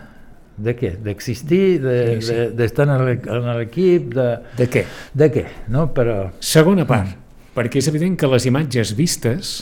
De 0.55 0.71
què? 0.73 0.95
D'existir, 1.03 1.77
d'estar 1.83 2.07
de, 2.15 2.17
sí, 2.23 2.31
sí. 2.31 2.49
de, 2.55 3.35
en 3.35 3.51
l'equip, 3.59 4.09
de... 4.15 4.29
De 4.57 4.69
què? 4.71 4.85
De 5.13 5.29
què, 5.33 5.45
no? 5.75 5.89
Però... 5.93 6.31
Segona 6.39 6.87
part, 6.89 7.11
mm. 7.11 7.55
perquè 7.57 7.83
és 7.83 7.91
evident 7.91 8.15
que 8.17 8.31
les 8.31 8.47
imatges 8.49 8.95
vistes... 8.97 9.57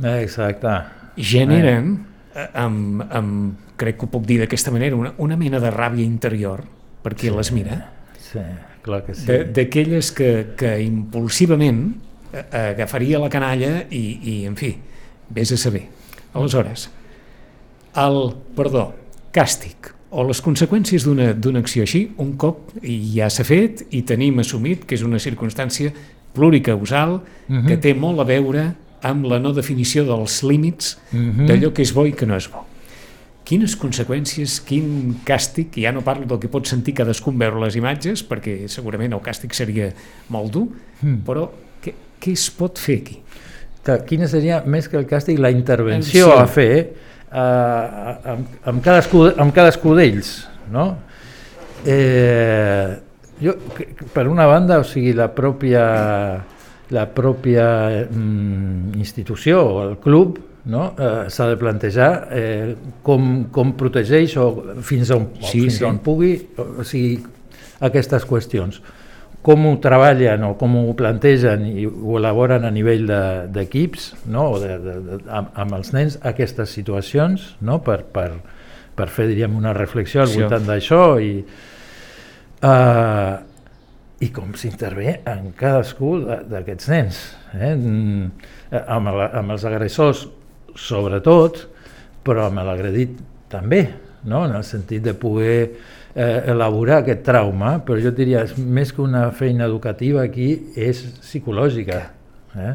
Exacte. 0.00 0.78
Generen... 1.20 1.98
Eh 1.98 2.09
amb, 2.34 3.02
amb, 3.10 3.70
crec 3.80 3.98
que 3.98 4.06
ho 4.06 4.10
puc 4.12 4.26
dir 4.28 4.40
d'aquesta 4.42 4.72
manera, 4.74 4.96
una, 4.96 5.14
una 5.18 5.38
mena 5.40 5.60
de 5.62 5.70
ràbia 5.74 6.04
interior 6.04 6.62
per 7.02 7.14
qui 7.14 7.28
sí, 7.28 7.34
les 7.36 7.52
mira. 7.56 7.80
Sí, 8.20 8.44
clar 8.84 9.02
que 9.06 9.16
sí. 9.16 9.26
D'aquelles 9.56 10.12
que, 10.16 10.30
que 10.58 10.76
impulsivament 10.84 11.82
eh, 12.32 12.44
agafaria 12.74 13.20
la 13.22 13.30
canalla 13.32 13.86
i, 13.90 14.04
i, 14.20 14.36
en 14.48 14.56
fi, 14.58 14.74
vés 15.30 15.52
a 15.52 15.58
saber. 15.60 15.86
Aleshores, 16.34 16.88
el, 17.98 18.20
perdó, 18.56 18.90
càstig 19.34 19.94
o 20.10 20.24
les 20.26 20.40
conseqüències 20.42 21.04
d'una 21.06 21.32
d'una 21.38 21.62
acció 21.62 21.84
així, 21.86 22.08
un 22.22 22.34
cop 22.38 22.72
ja 22.82 23.28
s'ha 23.30 23.46
fet 23.46 23.84
i 23.94 24.02
tenim 24.06 24.40
assumit 24.42 24.82
que 24.86 24.96
és 24.98 25.04
una 25.06 25.20
circumstància 25.22 25.92
pluricausal 26.34 27.14
uh 27.14 27.22
-huh. 27.22 27.66
que 27.66 27.76
té 27.76 27.94
molt 27.94 28.20
a 28.20 28.24
veure 28.24 28.74
amb 29.02 29.26
la 29.30 29.38
no 29.40 29.52
definició 29.56 30.04
dels 30.08 30.42
límits 30.42 30.98
uh 31.12 31.18
-huh. 31.18 31.46
d'allò 31.46 31.72
que 31.72 31.82
és 31.82 31.92
bo 31.92 32.06
i 32.06 32.12
que 32.12 32.26
no 32.26 32.36
és 32.36 32.50
bo. 32.50 32.66
Quines 33.44 33.74
conseqüències, 33.78 34.60
quin 34.64 35.16
càstig, 35.26 35.74
ja 35.82 35.90
no 35.92 36.02
parlo 36.02 36.26
del 36.26 36.38
que 36.38 36.48
pot 36.48 36.66
sentir 36.66 36.94
cadascú 36.94 37.30
en 37.30 37.38
veure 37.38 37.60
les 37.60 37.76
imatges, 37.76 38.22
perquè 38.28 38.68
segurament 38.68 39.12
el 39.12 39.20
càstig 39.20 39.52
seria 39.52 39.92
molt 40.28 40.52
dur, 40.52 40.68
mm. 41.02 41.16
però 41.26 41.50
què, 41.82 41.94
què 42.20 42.32
es 42.32 42.50
pot 42.50 42.78
fer 42.78 42.96
aquí? 43.00 43.18
Quina 44.06 44.28
seria, 44.28 44.62
més 44.66 44.88
que 44.88 44.96
el 44.96 45.06
càstig, 45.06 45.38
la 45.38 45.50
intervenció 45.50 46.26
sí. 46.26 46.38
a 46.38 46.46
fer 46.46 46.92
eh, 47.32 48.30
amb, 48.32 48.46
amb, 48.64 48.82
cadascú, 48.84 49.24
amb 49.36 49.54
cadascú 49.54 49.94
d'ells, 49.96 50.48
no? 50.70 50.98
Eh, 51.86 52.98
jo, 53.40 53.54
per 54.12 54.26
una 54.28 54.46
banda, 54.46 54.78
o 54.82 54.84
sigui, 54.84 55.14
la 55.16 55.30
pròpia, 55.32 55.84
la 56.94 57.06
pròpia 57.14 57.66
mm, 58.10 58.94
institució 58.98 59.60
o 59.62 59.82
el 59.88 59.98
club 60.02 60.38
no? 60.70 60.90
eh, 60.98 61.26
s'ha 61.30 61.48
de 61.50 61.58
plantejar 61.60 62.10
eh, 62.34 62.74
com, 63.02 63.46
com 63.52 63.74
protegeix 63.78 64.36
o 64.40 64.48
fins 64.84 65.12
on, 65.14 65.28
sí, 65.40 65.60
fins 65.60 65.80
sí. 65.80 65.84
on 65.86 66.00
pugui 66.04 66.34
o 66.58 66.84
sigui, 66.86 67.20
aquestes 67.86 68.26
qüestions 68.28 68.80
com 69.40 69.64
ho 69.70 69.74
treballen 69.80 70.44
o 70.44 70.52
com 70.60 70.76
ho 70.82 70.94
plantegen 70.96 71.64
i 71.70 71.86
ho 71.88 72.18
elaboren 72.18 72.66
a 72.68 72.72
nivell 72.74 73.06
d'equips 73.54 74.10
de, 74.12 74.32
no? 74.34 74.50
de, 74.60 74.76
de, 74.84 74.96
de, 75.06 75.20
amb, 75.32 75.54
amb 75.64 75.78
els 75.78 75.94
nens 75.96 76.18
aquestes 76.28 76.74
situacions 76.76 77.54
no? 77.64 77.80
per, 77.84 78.02
per, 78.12 78.34
per 78.98 79.08
fer 79.08 79.30
diríem, 79.30 79.56
una 79.56 79.72
reflexió 79.76 80.26
al 80.26 80.34
voltant 80.34 80.68
d'això 80.68 81.04
i, 81.24 81.32
uh, 82.60 83.38
i 84.20 84.28
com 84.34 84.52
s'intervé 84.58 85.20
en 85.28 85.50
cadascú 85.56 86.18
d'aquests 86.50 86.90
nens 86.92 87.20
eh? 87.56 87.72
amb, 87.72 89.12
la, 89.16 89.30
amb 89.40 89.54
els 89.56 89.64
agressors 89.64 90.26
sobretot, 90.76 91.64
però 92.24 92.48
amb 92.48 92.62
l'agredit 92.66 93.16
també, 93.50 93.82
no? 94.28 94.44
en 94.46 94.54
el 94.58 94.64
sentit 94.66 95.02
de 95.04 95.14
poder 95.18 95.56
eh, 96.14 96.42
elaborar 96.52 97.00
aquest 97.00 97.24
trauma, 97.26 97.78
però 97.86 98.00
jo 98.02 98.12
diria, 98.14 98.44
és, 98.46 98.56
més 98.58 98.92
que 98.94 99.02
una 99.02 99.28
feina 99.36 99.66
educativa 99.66 100.22
aquí, 100.24 100.50
és 100.76 101.02
psicològica. 101.24 102.02
Eh? 102.56 102.74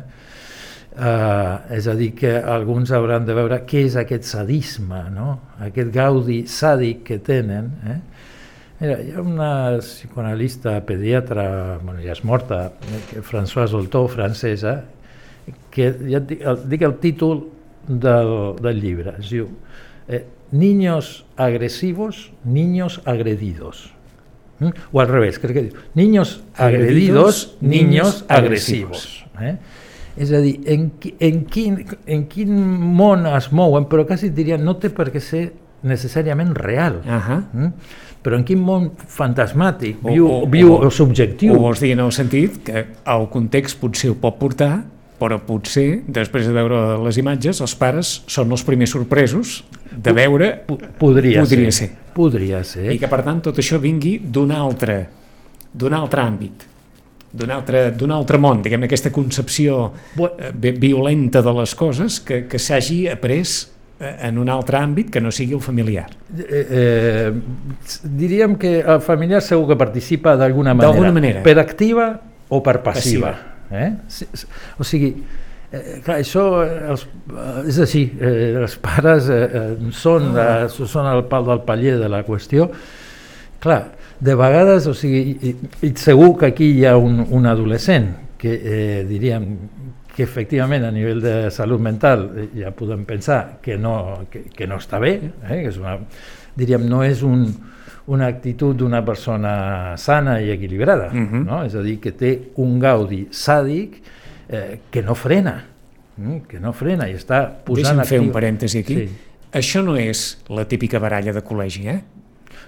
Uh, 0.96 1.58
és 1.76 1.90
a 1.92 1.94
dir, 2.00 2.14
que 2.16 2.30
alguns 2.40 2.94
hauran 2.96 3.26
de 3.28 3.34
veure 3.36 3.58
què 3.68 3.82
és 3.84 3.98
aquest 4.00 4.30
sadisme, 4.30 5.02
no? 5.12 5.34
aquest 5.66 5.92
gaudi 5.92 6.46
sàdic 6.48 7.02
que 7.10 7.18
tenen. 7.20 7.74
Eh? 7.84 7.98
Mira, 8.80 8.98
hi 9.00 9.14
ha 9.16 9.22
una 9.22 9.78
psicoanalista 9.80 10.82
pediatra, 10.86 11.80
bueno, 11.80 12.02
ja 12.04 12.12
és 12.12 12.24
morta, 12.28 12.74
eh, 12.92 13.22
Françoise 13.24 13.78
Oltó, 13.78 14.04
francesa, 14.12 14.82
que 15.72 15.92
ja 16.10 16.20
et 16.20 16.28
dic, 16.28 16.42
el, 16.44 16.60
dic 16.68 16.84
el 16.84 16.98
títol 17.00 17.46
del, 17.88 18.34
del 18.60 18.82
llibre. 18.82 19.16
Es 19.22 19.32
diu 19.32 19.48
eh, 20.08 20.26
Niños 20.52 21.26
agresivos, 21.38 22.32
niños 22.44 23.02
agredidos. 23.06 23.94
¿Mm? 24.60 24.70
O 24.92 25.02
al 25.02 25.08
revés, 25.08 25.40
crec 25.40 25.56
que 25.56 25.64
diu 25.70 25.82
Niños 25.96 26.42
agredidos, 26.56 27.56
niños 27.62 28.26
agresivos. 28.28 29.26
Eh? 29.40 29.56
És 30.16 30.32
a 30.32 30.40
dir, 30.44 30.60
en, 30.72 30.92
en, 31.20 31.46
quin, 31.52 31.80
en 32.08 32.28
quin 32.32 32.52
món 32.96 33.26
es 33.28 33.50
mouen, 33.52 33.88
però 33.92 34.06
quasi 34.08 34.30
diria 34.36 34.60
no 34.60 34.78
té 34.80 34.92
per 34.92 35.10
què 35.12 35.20
ser 35.24 35.46
necessàriament 35.86 36.54
real. 36.56 37.02
Uh 37.04 37.20
-huh. 37.20 37.40
mm? 37.54 37.72
Però 38.26 38.40
en 38.40 38.44
quin 38.48 38.58
món 38.58 38.90
fantasmàtic 38.98 40.02
viu, 40.02 40.26
o, 40.26 40.42
o, 40.42 40.50
viu 40.50 40.74
o, 40.74 40.82
o 40.88 40.92
subjectiu? 40.94 41.54
O 41.54 41.62
vols 41.68 41.84
dir 41.84 41.94
en 41.94 42.02
el 42.08 42.12
sentit 42.16 42.58
que 42.66 42.86
el 42.90 43.30
context 43.34 43.78
potser 43.82 44.10
ho 44.16 44.20
pot 44.20 44.40
portar 44.42 44.74
però 45.16 45.38
potser, 45.40 46.02
després 46.12 46.48
de 46.48 46.54
veure 46.56 46.80
les 47.06 47.18
imatges, 47.22 47.62
els 47.64 47.76
pares 47.80 48.18
són 48.32 48.52
els 48.52 48.66
primers 48.68 48.92
sorpresos 48.92 49.62
de 49.92 50.14
veure... 50.16 50.50
Podria, 50.68 51.44
podria 51.46 51.72
ser. 51.72 51.72
ser. 51.72 52.12
Podria 52.16 52.64
ser. 52.68 52.90
I 52.92 53.00
que, 53.00 53.10
per 53.12 53.22
tant, 53.24 53.40
tot 53.46 53.62
això 53.62 53.80
vingui 53.82 54.18
d'un 54.20 54.52
altre, 54.52 54.98
d'un 55.72 55.96
altre 55.96 56.24
àmbit, 56.24 56.66
d'un 57.36 57.52
altre, 57.52 57.86
altre 58.16 58.40
món, 58.40 58.62
diguem 58.64 58.88
aquesta 58.88 59.12
concepció 59.16 59.90
eh, 60.20 60.52
violenta 60.80 61.42
de 61.44 61.54
les 61.62 61.76
coses 61.76 62.20
que, 62.24 62.44
que 62.52 62.60
s'hagi 62.60 63.06
après 63.12 63.44
en 64.00 64.38
un 64.38 64.50
altre 64.52 64.78
àmbit 64.82 65.10
que 65.14 65.22
no 65.24 65.32
sigui 65.32 65.56
el 65.56 65.64
familiar. 65.64 66.10
Eh, 66.36 66.68
eh, 66.70 67.34
diríem 68.04 68.58
que 68.60 68.80
el 68.82 69.02
familiar 69.02 69.42
segur 69.42 69.70
que 69.72 69.80
participa 69.80 70.36
d'alguna 70.36 70.74
manera, 70.76 71.12
manera, 71.16 71.44
per 71.44 71.60
activa 71.64 72.10
o 72.50 72.62
per 72.64 72.82
passiva. 72.84 73.32
passiva 73.32 73.56
Eh? 73.72 73.94
O 74.78 74.84
sigui, 74.84 75.12
eh, 75.72 76.00
clar, 76.04 76.20
això 76.20 76.46
eh, 76.64 76.76
els, 76.92 77.06
eh, 77.32 77.70
és 77.72 77.80
així, 77.82 78.04
eh, 78.20 78.54
els 78.62 78.78
pares 78.82 79.30
eh, 79.30 79.42
eh, 79.46 79.92
són, 79.96 80.32
eh, 80.38 80.68
són 80.70 81.10
el 81.12 81.26
pal 81.32 81.48
del 81.50 81.64
paller 81.68 81.98
de 82.02 82.10
la 82.12 82.24
qüestió. 82.28 82.70
Clar, 83.64 83.82
de 84.20 84.36
vegades, 84.38 84.88
o 84.88 84.94
sigui, 84.96 85.36
i, 85.42 85.56
i 85.88 85.94
segur 86.00 86.36
que 86.40 86.52
aquí 86.54 86.70
hi 86.78 86.86
ha 86.86 86.96
un, 86.98 87.24
un 87.26 87.50
adolescent 87.50 88.12
que 88.40 88.54
eh, 88.54 89.04
diríem 89.10 89.50
que 90.16 90.24
efectivament 90.24 90.86
a 90.88 90.92
nivell 90.96 91.20
de 91.20 91.36
salut 91.52 91.82
mental 91.84 92.30
eh, 92.40 92.48
ja 92.62 92.72
podem 92.72 93.04
pensar 93.06 93.58
que 93.62 93.76
no, 93.78 94.26
que, 94.32 94.46
que 94.48 94.68
no 94.68 94.80
està 94.80 95.00
bé, 95.04 95.18
eh, 95.44 95.62
que 95.66 95.74
és 95.74 95.80
una, 95.82 95.98
diríem, 96.56 96.86
no 96.88 97.02
és 97.04 97.24
un, 97.28 97.50
una 98.08 98.30
actitud 98.32 98.78
d'una 98.80 99.04
persona 99.06 99.98
sana 100.00 100.40
i 100.40 100.52
equilibrada, 100.56 101.10
uh 101.12 101.20
-huh. 101.20 101.44
no? 101.44 101.64
és 101.66 101.76
a 101.76 101.84
dir, 101.84 102.00
que 102.00 102.12
té 102.12 102.52
un 102.56 102.80
gaudi 102.80 103.28
sàdic 103.32 104.02
eh, 104.50 104.80
que 104.90 105.02
no 105.02 105.16
frena, 105.16 105.66
mm? 106.18 106.38
que 106.48 106.60
no 106.60 106.72
frena 106.74 107.10
i 107.10 107.16
està 107.16 107.50
posant... 107.66 107.98
Deixa'm 107.98 108.08
fer 108.08 108.20
un 108.20 108.32
parèntesi 108.32 108.80
aquí. 108.80 108.96
Sí. 108.96 109.10
Això 109.52 109.84
no 109.84 109.98
és 109.98 110.38
la 110.50 110.66
típica 110.66 111.00
baralla 111.00 111.34
de 111.34 111.44
col·legi, 111.44 111.88
eh? 111.88 112.04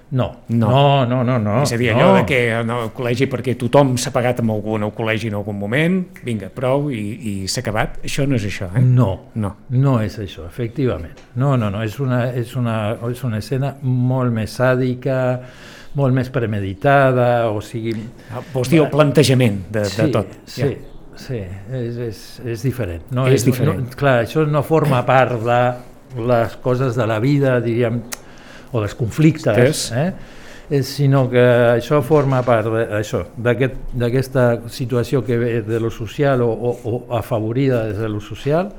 No, 0.09 0.27
no, 0.47 1.05
no, 1.05 1.23
no, 1.23 1.37
no. 1.39 1.61
És 1.65 1.73
a 1.75 1.77
dir, 1.79 1.89
allò 1.91 2.13
no. 2.13 2.15
de 2.19 2.25
que 2.29 2.39
no, 2.63 2.77
el 2.85 2.91
col·legi 2.95 3.27
perquè 3.27 3.57
tothom 3.59 3.97
s'ha 3.99 4.13
pagat 4.15 4.39
amb 4.39 4.53
algun 4.53 4.85
al 4.87 4.93
col·legi 4.95 5.27
en 5.27 5.35
algun 5.39 5.57
moment, 5.59 5.97
vinga, 6.23 6.47
prou 6.53 6.87
i, 6.95 7.01
i 7.17 7.33
s'ha 7.51 7.59
acabat, 7.59 7.97
això 8.07 8.23
no 8.29 8.37
és 8.39 8.45
això, 8.47 8.69
eh? 8.71 8.83
No, 8.83 9.09
no, 9.35 9.51
no 9.75 9.97
és 10.03 10.15
això, 10.23 10.45
efectivament. 10.47 11.17
No, 11.35 11.55
no, 11.59 11.71
no, 11.73 11.81
és 11.83 11.97
una, 11.99 12.21
és 12.31 12.53
una, 12.55 12.77
és 13.09 13.23
una 13.27 13.41
escena 13.43 13.73
molt 13.83 14.31
més 14.35 14.55
sàdica, 14.61 15.17
molt 15.99 16.15
més 16.15 16.31
premeditada, 16.31 17.49
o 17.51 17.59
sigui... 17.65 17.97
Ah, 18.31 18.43
vols 18.53 18.71
dir 18.71 18.85
el 18.85 18.91
plantejament 18.93 19.65
de, 19.73 19.83
sí, 19.89 19.99
de 19.99 20.07
tot. 20.13 20.37
Sí, 20.47 20.61
ja. 20.61 20.69
sí, 21.19 21.41
és, 21.81 21.99
és, 22.07 22.21
és 22.53 22.63
diferent. 22.63 23.03
No, 23.11 23.27
és, 23.27 23.41
és 23.41 23.49
diferent. 23.49 23.83
No, 23.83 23.97
clar, 23.99 24.21
això 24.23 24.45
no 24.47 24.63
forma 24.63 25.03
part 25.09 25.35
de 25.43 25.59
les 26.31 26.55
coses 26.63 26.95
de 26.95 27.09
la 27.09 27.19
vida, 27.19 27.57
diríem, 27.65 27.99
o 28.71 28.81
dels 28.81 28.95
conflictes, 28.95 29.91
eh? 29.95 30.07
eh? 30.69 30.81
sinó 30.83 31.27
que 31.31 31.43
això 31.77 32.01
forma 32.03 32.41
part 32.43 32.67
d'aquesta 33.39 34.07
aquest, 34.09 34.67
situació 34.75 35.23
que 35.23 35.37
ve 35.39 35.51
de 35.63 35.79
lo 35.79 35.91
social 35.91 36.43
o, 36.43 36.51
o, 36.51 36.73
o 36.83 37.15
afavorida 37.15 37.85
des 37.87 38.01
de 38.03 38.09
lo 38.11 38.19
social, 38.19 38.73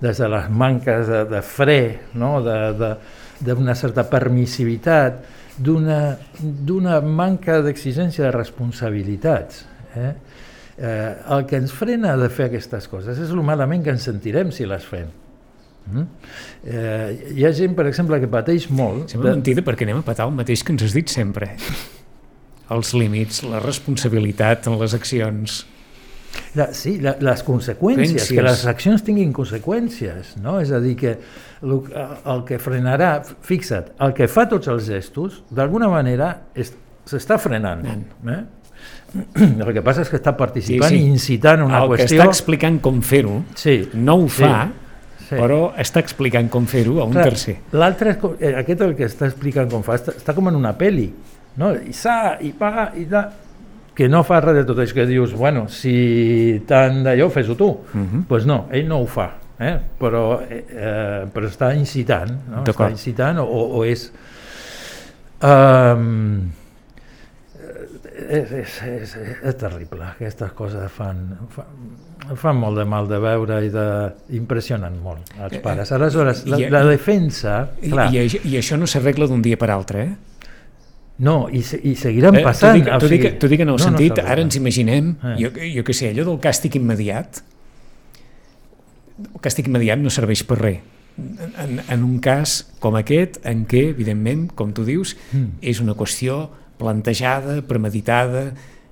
des 0.00 0.16
de 0.16 0.28
les 0.32 0.48
manques 0.48 1.06
de, 1.06 1.24
de 1.28 1.42
fre, 1.44 1.80
no? 2.16 2.40
d'una 2.40 3.76
certa 3.76 4.06
permissivitat, 4.08 5.20
d'una 5.60 7.00
manca 7.04 7.60
d'exigència 7.60 8.24
de 8.24 8.32
responsabilitats. 8.32 9.66
Eh? 9.96 10.12
Eh, 10.80 11.14
el 11.36 11.44
que 11.44 11.58
ens 11.60 11.72
frena 11.76 12.14
de 12.16 12.30
fer 12.32 12.48
aquestes 12.48 12.86
coses 12.88 13.18
és 13.20 13.32
el 13.34 13.42
malament 13.44 13.84
que 13.84 13.92
ens 13.92 14.06
sentirem 14.08 14.48
si 14.54 14.64
les 14.64 14.86
fem. 14.88 15.10
Mm? 15.90 16.06
Eh, 16.64 17.34
hi 17.36 17.46
ha 17.46 17.52
gent, 17.56 17.74
per 17.78 17.86
exemple, 17.90 18.20
que 18.22 18.30
pateix 18.30 18.68
molt... 18.70 19.10
Sembla 19.12 19.32
de... 19.32 19.40
mentida 19.40 19.64
perquè 19.66 19.88
anem 19.88 20.00
a 20.02 20.06
patar 20.06 20.28
el 20.30 20.36
mateix 20.36 20.64
que 20.64 20.74
ens 20.74 20.86
has 20.86 20.96
dit 20.96 21.10
sempre. 21.12 21.52
Els 22.74 22.94
límits, 22.94 23.42
la 23.50 23.60
responsabilitat 23.64 24.70
en 24.70 24.78
les 24.80 24.94
accions... 24.94 25.64
La, 26.54 26.68
sí, 26.74 26.92
la, 27.02 27.16
les 27.18 27.40
conseqüències, 27.42 28.12
Crències. 28.12 28.36
que 28.36 28.42
les 28.46 28.60
accions 28.70 29.02
tinguin 29.06 29.32
conseqüències, 29.34 30.36
no? 30.42 30.60
És 30.62 30.70
a 30.70 30.78
dir, 30.82 30.94
que 30.98 31.16
el, 31.66 31.74
el 32.30 32.44
que 32.46 32.58
frenarà, 32.62 33.10
fixa't, 33.46 33.90
el 34.06 34.14
que 34.14 34.28
fa 34.30 34.46
tots 34.50 34.70
els 34.70 34.86
gestos, 34.86 35.40
d'alguna 35.50 35.90
manera 35.90 36.30
s'està 37.10 37.38
frenant. 37.42 37.82
Eh? 38.30 38.40
El 39.64 39.72
que 39.74 39.82
passa 39.82 40.04
és 40.04 40.10
que 40.10 40.20
està 40.20 40.36
participant 40.38 40.86
sí, 40.92 41.00
sí. 41.00 41.02
i 41.02 41.10
incitant 41.10 41.64
una 41.64 41.80
el 41.82 41.90
qüestió... 41.90 42.06
El 42.06 42.10
que 42.12 42.20
està 42.20 42.28
explicant 42.30 42.78
com 42.84 43.00
fer-ho 43.02 43.40
sí, 43.58 43.80
no 43.98 44.20
ho 44.22 44.28
fa, 44.30 44.52
sí 44.68 44.79
sí. 45.30 45.38
però 45.38 45.60
està 45.80 46.02
explicant 46.02 46.50
com 46.52 46.66
fer-ho 46.70 46.98
a 47.00 47.06
un 47.08 47.14
Clar, 47.16 47.28
tercer. 47.30 47.56
L'altre, 47.72 48.16
eh, 48.38 48.54
aquest 48.60 48.82
el 48.86 48.96
que 48.98 49.08
està 49.08 49.28
explicant 49.30 49.70
com 49.72 49.84
fa, 49.86 49.96
està, 50.00 50.16
està 50.18 50.34
com 50.36 50.50
en 50.50 50.58
una 50.58 50.74
peli, 50.78 51.08
no? 51.62 51.72
i 51.74 51.94
sa, 51.96 52.36
i 52.42 52.52
pa, 52.56 52.90
i 52.98 53.06
da, 53.10 53.28
que 53.96 54.08
no 54.08 54.22
fa 54.26 54.40
res 54.44 54.60
de 54.60 54.64
tot 54.68 54.80
això 54.82 55.00
que 55.00 55.06
dius, 55.08 55.36
bueno, 55.36 55.66
si 55.72 55.94
tant 56.68 57.02
d'allò, 57.06 57.30
fes-ho 57.32 57.56
tu. 57.56 57.70
Doncs 57.92 57.94
uh 57.94 58.16
-huh. 58.16 58.24
pues 58.28 58.46
no, 58.46 58.66
ell 58.72 58.88
no 58.88 59.00
ho 59.00 59.06
fa, 59.06 59.30
eh? 59.58 59.78
però, 59.98 60.40
eh, 60.48 61.26
però 61.32 61.46
està 61.46 61.74
incitant, 61.76 62.30
no? 62.50 62.64
està 62.64 62.90
incitant 62.90 63.38
o, 63.38 63.46
o 63.78 63.84
és 63.84 64.10
Um, 65.40 66.52
és, 68.28 68.52
és, 68.52 68.76
és, 68.86 69.14
és 69.42 69.56
terrible, 69.60 70.04
aquestes 70.14 70.52
coses 70.58 70.90
fan, 70.92 71.22
fan, 71.54 72.34
fan 72.36 72.56
molt 72.60 72.76
de 72.78 72.84
mal 72.84 73.08
de 73.08 73.18
veure 73.22 73.60
i 73.64 73.70
de, 73.72 73.84
impressionen 74.38 74.98
molt 75.02 75.30
els 75.40 75.58
pares. 75.64 75.92
Aleshores, 75.96 76.44
la, 76.46 76.58
I- 76.60 76.68
la 76.70 76.84
defensa, 76.88 77.60
I, 77.80 77.90
clar, 77.90 78.08
i, 78.14 78.26
I 78.52 78.58
això 78.60 78.76
no 78.78 78.86
s'arregla 78.90 79.26
d'un 79.30 79.42
dia 79.42 79.56
per 79.60 79.70
altre, 79.74 80.02
eh? 80.04 80.16
no, 81.20 81.48
i, 81.52 81.60
i 81.84 81.94
seguiran 82.00 82.36
Eh, 82.38 82.42
passant. 82.46 82.78
T'ho 82.78 82.78
dic, 82.80 82.92
o 82.94 83.08
dic, 83.08 83.20
sigui, 83.26 83.38
t'ho 83.38 83.48
dic 83.52 83.60
en 83.60 83.68
el 83.68 83.74
no, 83.74 83.78
no 83.78 83.84
sentit, 83.84 84.14
s'arregla. 84.14 84.32
ara 84.32 84.42
ens 84.46 84.56
imaginem, 84.56 85.10
Eh. 85.22 85.34
jo, 85.42 85.50
jo 85.76 85.82
què 85.84 85.92
sé, 85.96 86.12
allò 86.14 86.24
del 86.30 86.38
càstig 86.40 86.78
immediat, 86.80 87.42
el 89.20 89.40
càstig 89.44 89.68
immediat 89.68 90.00
no 90.00 90.08
serveix 90.12 90.42
per 90.48 90.56
res. 90.60 90.80
En, 91.20 91.74
en 91.92 92.04
un 92.06 92.14
cas 92.24 92.62
com 92.80 92.94
aquest, 92.96 93.40
en 93.44 93.66
què, 93.68 93.90
evidentment, 93.90 94.46
com 94.56 94.70
tu 94.72 94.86
dius, 94.86 95.16
Mm. 95.34 95.58
és 95.60 95.80
una 95.84 95.92
qüestió 95.98 96.48
plantejada, 96.80 97.60
premeditada, 97.68 98.50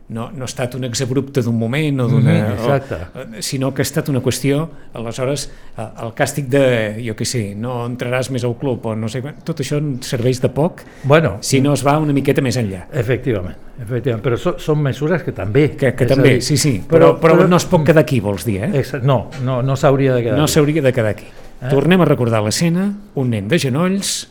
no, 0.09 0.31
no 0.33 0.47
ha 0.47 0.49
estat 0.49 0.73
un 0.79 0.87
exabrupte 0.89 1.43
d'un 1.45 1.53
moment 1.61 1.99
o 2.01 2.07
d'una... 2.09 2.33
Mhm, 2.33 2.53
exacte. 2.55 2.97
o- 3.13 3.43
sinó 3.45 3.75
que 3.77 3.83
ha 3.83 3.85
estat 3.85 4.07
una 4.09 4.23
qüestió, 4.25 4.63
aleshores, 4.97 5.43
eh, 5.77 5.85
el 6.05 6.15
càstig 6.17 6.47
de, 6.49 6.63
jo 7.05 7.13
què 7.19 7.27
sé, 7.29 7.43
no 7.61 7.83
entraràs 7.85 8.31
més 8.33 8.47
al 8.49 8.55
club 8.57 8.87
o 8.89 8.95
no 8.97 9.11
sé, 9.13 9.21
quan, 9.21 9.37
tot 9.45 9.61
això 9.61 9.77
serveix 10.01 10.41
de 10.41 10.49
poc 10.49 10.81
Bueno, 11.05 11.35
si 11.45 11.61
no 11.61 11.75
es 11.77 11.85
va 11.85 11.99
una 12.01 12.15
miqueta 12.17 12.41
més 12.41 12.57
enllà. 12.57 12.87
efectivament, 12.93 13.61
efectivament, 13.85 14.25
però 14.25 14.41
so, 14.41 14.55
són 14.57 14.81
mesures 14.81 15.23
que 15.29 15.37
també... 15.37 15.67
Que, 15.77 15.93
que 15.93 16.07
també, 16.09 16.39
dir, 16.39 16.43
sí, 16.49 16.57
sí, 16.57 16.79
però, 16.89 17.13
però, 17.21 17.37
però 17.43 17.49
no 17.53 17.61
es 17.61 17.69
pot 17.69 17.85
quedar 17.85 18.07
aquí, 18.07 18.21
vols 18.25 18.49
dir, 18.49 18.63
eh? 18.65 18.73
Exa- 18.81 19.03
No, 19.05 19.27
no, 19.45 19.61
no 19.61 19.77
s'hauria 19.77 20.15
de 20.17 20.23
quedar 20.25 20.39
No 20.41 20.49
s'hauria 20.49 20.81
de 20.89 20.93
quedar 20.97 21.13
aquí. 21.13 21.29
Eh? 21.61 21.69
Tornem 21.69 22.01
a 22.01 22.09
recordar 22.09 22.41
l'escena, 22.49 22.89
un 23.21 23.29
nen 23.37 23.47
de 23.53 23.59
genolls, 23.61 24.23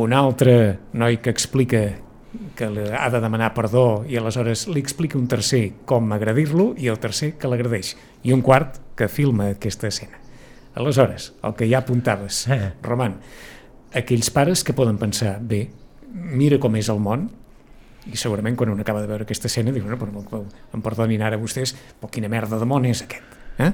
un 0.00 0.12
altre 0.16 0.78
noi 0.96 1.18
que 1.20 1.28
explica 1.28 1.84
que 2.58 2.66
ha 2.66 3.08
de 3.14 3.20
demanar 3.22 3.52
perdó 3.54 4.02
i 4.10 4.18
aleshores 4.18 4.66
li 4.68 4.80
explica 4.82 5.16
un 5.18 5.28
tercer 5.30 5.68
com 5.86 6.10
agredir-lo 6.12 6.72
i 6.76 6.88
el 6.90 6.98
tercer 6.98 7.36
que 7.38 7.46
l'agredeix 7.48 7.94
i 8.26 8.34
un 8.34 8.42
quart 8.42 8.80
que 8.98 9.06
filma 9.08 9.52
aquesta 9.54 9.86
escena. 9.92 10.18
Aleshores, 10.74 11.32
el 11.42 11.54
que 11.54 11.68
ja 11.70 11.78
apuntaves, 11.84 12.46
Eh. 12.50 12.72
Roman, 12.82 13.16
aquells 13.94 14.30
pares 14.30 14.64
que 14.64 14.74
poden 14.74 14.98
pensar, 14.98 15.38
bé, 15.40 15.68
mira 16.12 16.58
com 16.58 16.74
és 16.76 16.88
el 16.90 16.98
món, 17.00 17.28
i 18.08 18.16
segurament 18.16 18.56
quan 18.56 18.70
un 18.72 18.80
acaba 18.80 19.00
de 19.02 19.08
veure 19.10 19.24
aquesta 19.26 19.48
escena 19.50 19.72
diu, 19.74 19.84
no, 19.86 19.98
però, 20.00 20.42
em 20.74 20.82
perdonin 20.84 21.22
ara 21.22 21.36
vostès, 21.40 21.74
però 22.00 22.10
quina 22.10 22.28
merda 22.32 22.58
de 22.58 22.64
món 22.68 22.86
és 22.88 23.02
aquest? 23.04 23.34
Eh? 23.58 23.72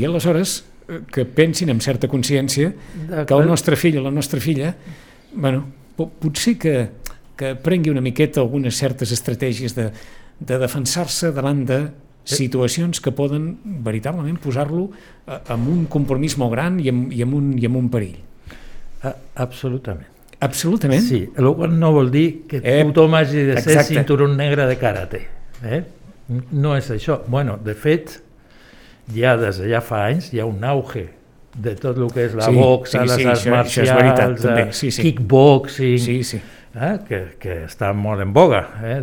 I 0.00 0.06
aleshores 0.06 0.64
eh, 0.88 1.00
que 1.10 1.24
pensin 1.26 1.70
amb 1.74 1.82
certa 1.82 2.08
consciència 2.08 2.70
que 3.26 3.34
el 3.34 3.46
nostre 3.48 3.76
fill 3.76 3.98
o 3.98 4.04
la 4.06 4.12
nostra 4.14 4.40
filla, 4.40 4.74
bueno, 5.34 5.64
po- 5.96 6.08
potser 6.22 6.54
que, 6.58 6.74
que 7.36 7.54
prengui 7.56 7.90
una 7.90 8.00
miqueta 8.00 8.40
algunes 8.40 8.76
certes 8.78 9.10
estratègies 9.12 9.74
de, 9.74 9.90
de 10.40 10.58
defensar-se 10.58 11.32
davant 11.32 11.64
de 11.66 11.78
situacions 12.24 13.00
que 13.04 13.12
poden 13.12 13.58
veritablement 13.84 14.38
posar-lo 14.40 14.86
eh, 15.26 15.38
amb 15.52 15.68
un 15.68 15.84
compromís 15.92 16.38
molt 16.40 16.52
gran 16.54 16.78
i 16.80 16.88
amb, 16.88 17.12
i 17.12 17.20
amb, 17.22 17.34
un, 17.34 17.50
i 17.58 17.66
amb 17.66 17.76
un 17.76 17.88
perill. 17.92 18.16
Absolutament. 19.36 20.08
Absolutament. 20.40 21.02
Sí, 21.04 21.22
el 21.36 21.46
qual 21.56 21.72
no 21.78 21.92
vol 21.92 22.10
dir 22.12 22.44
que 22.48 22.60
Eh, 22.62 22.82
tothom 22.84 23.14
hagi 23.14 23.42
de 23.50 23.60
ser 23.60 23.72
exacte. 23.76 23.94
cinturó 23.94 24.28
negre 24.28 24.66
de 24.66 24.76
karate. 24.76 25.20
Eh? 25.64 25.82
No 26.52 26.74
és 26.76 26.90
això. 26.90 27.20
Bueno, 27.28 27.56
de 27.62 27.74
fet, 27.74 28.20
ja 29.14 29.36
des 29.36 29.58
de 29.60 29.68
ja 29.70 29.80
fa 29.84 30.06
anys 30.08 30.30
hi 30.32 30.40
ha 30.40 30.46
un 30.48 30.64
auge 30.64 31.06
de 31.54 31.74
tot 31.76 31.96
el 32.00 32.08
que 32.12 32.24
és 32.26 32.34
la 32.34 32.48
Sí, 32.48 32.54
boxa, 32.56 33.02
sí, 33.02 33.06
les 33.06 33.16
sí, 33.16 33.24
arts 33.28 33.40
això- 33.44 33.54
això 33.60 33.82
és 33.82 33.90
marcials, 33.94 34.42
veritat, 34.42 34.68
eh, 34.68 34.72
sí, 34.72 34.90
sí. 34.90 35.02
kickboxing, 35.02 35.98
Sí, 35.98 36.22
sí. 36.24 36.40
Eh? 36.74 36.98
que, 37.08 37.18
que 37.40 37.54
està 37.68 37.92
molt 37.94 38.20
en 38.24 38.32
boga. 38.34 38.60
Eh? 38.82 38.98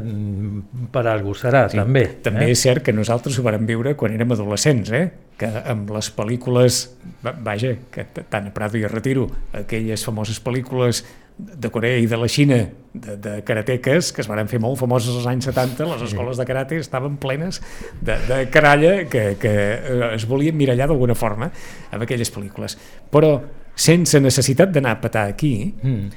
Per 0.92 1.06
algú 1.08 1.34
serà, 1.38 1.66
Sí, 1.72 1.78
també. 1.80 2.06
També 2.24 2.46
eh? 2.50 2.52
és 2.56 2.62
cert 2.68 2.84
que 2.86 2.94
nosaltres 2.94 3.38
ho 3.40 3.44
vàrem 3.48 3.66
viure 3.70 3.96
quan 3.96 4.14
érem 4.16 4.32
adolescents, 4.36 4.92
eh? 4.92 5.06
que 5.42 5.48
amb 5.66 5.90
les 5.96 6.12
pel·lícules, 6.14 6.84
va- 7.26 7.34
vaja, 7.42 7.74
que 7.92 8.06
tant 8.30 8.48
a 8.48 8.54
Prado 8.54 8.78
i 8.78 8.84
a 8.86 8.92
Retiro, 8.92 9.26
aquelles 9.58 10.04
famoses 10.06 10.38
pel·lícules 10.44 11.04
de 11.42 11.72
Corea 11.74 11.98
i 11.98 12.06
de 12.06 12.18
la 12.20 12.28
Xina, 12.30 12.58
de, 12.94 13.16
de 13.18 13.32
karateques, 13.48 14.12
que 14.14 14.22
es 14.22 14.28
van 14.30 14.46
fer 14.52 14.60
molt 14.62 14.78
famoses 14.78 15.16
als 15.16 15.26
anys 15.32 15.48
70, 15.50 15.88
les 15.90 16.04
escoles 16.06 16.38
de 16.38 16.46
karate 16.46 16.78
estaven 16.78 17.16
plenes 17.18 17.62
de, 18.04 18.20
de 18.28 18.44
caralla 18.54 19.08
que, 19.10 19.38
que 19.42 19.54
eh, 19.80 20.12
es 20.14 20.28
volien 20.30 20.54
mirallar 20.60 20.92
d'alguna 20.92 21.16
forma 21.18 21.48
amb 21.90 22.04
aquelles 22.06 22.30
pel·lícules. 22.36 22.78
Però 23.10 23.40
sense 23.74 24.20
necessitat 24.22 24.70
d'anar 24.76 24.98
a 25.00 25.02
petar 25.02 25.26
aquí, 25.32 25.74
Mm. 25.82 26.12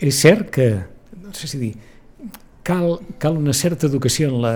És 0.00 0.16
cert 0.20 0.50
que, 0.50 0.68
no 1.22 1.32
sé 1.36 1.46
si 1.50 1.58
dir, 1.60 1.72
cal, 2.66 2.98
cal 3.18 3.36
una 3.38 3.52
certa 3.56 3.86
educació 3.86 4.28
en 4.32 4.38
la, 4.42 4.54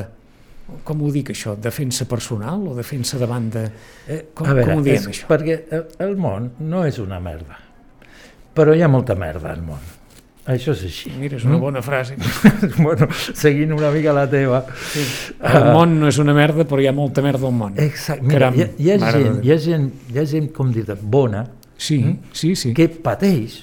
com 0.84 1.02
ho 1.04 1.10
dic 1.12 1.30
això, 1.34 1.56
defensa 1.60 2.06
personal 2.08 2.62
o 2.70 2.74
defensa 2.76 3.18
davant 3.20 3.50
de... 3.52 3.64
Eh, 4.08 4.22
Com- 4.34 4.48
a 4.48 4.54
veure, 4.56 4.70
com 4.72 4.80
ho 4.80 4.86
diem, 4.86 4.96
és 5.02 5.08
això? 5.12 5.28
Perquè 5.28 5.58
el, 6.00 6.16
món 6.16 6.52
no 6.64 6.84
és 6.88 6.98
una 7.02 7.20
merda, 7.20 7.58
però 8.56 8.72
hi 8.76 8.82
ha 8.82 8.88
molta 8.88 9.14
merda 9.18 9.52
al 9.52 9.60
món. 9.66 9.92
Això 10.44 10.74
és 10.74 10.82
així. 10.84 11.08
Mira, 11.16 11.38
és 11.38 11.44
una 11.48 11.56
Mm? 11.56 11.60
bona 11.62 11.80
frase. 11.80 12.16
bueno, 12.84 13.06
seguint 13.32 13.70
una 13.72 13.88
mica 13.90 14.12
la 14.12 14.26
teva. 14.28 14.58
El 15.40 15.70
món 15.72 15.94
no 16.00 16.08
és 16.10 16.18
una 16.20 16.34
merda, 16.36 16.66
però 16.68 16.82
hi 16.84 16.88
ha 16.90 16.92
molta 16.92 17.22
merda 17.24 17.46
al 17.48 17.54
món. 17.56 17.78
Exacte. 17.80 18.26
Mira, 18.26 18.50
Caram, 18.50 18.58
hi, 18.58 18.66
ha, 18.66 18.68
hi, 18.76 18.90
ha 18.92 18.98
gent, 19.14 19.38
hi, 19.44 19.52
ha 19.54 19.56
gent, 19.58 19.86
hi 20.12 20.18
ha 20.20 20.26
gent, 20.28 20.50
com 20.52 20.72
dir 20.72 20.84
bona, 21.00 21.46
Sí, 21.80 21.96
sí, 22.32 22.52
sí. 22.56 22.74
que 22.76 22.86
pateix 22.88 23.62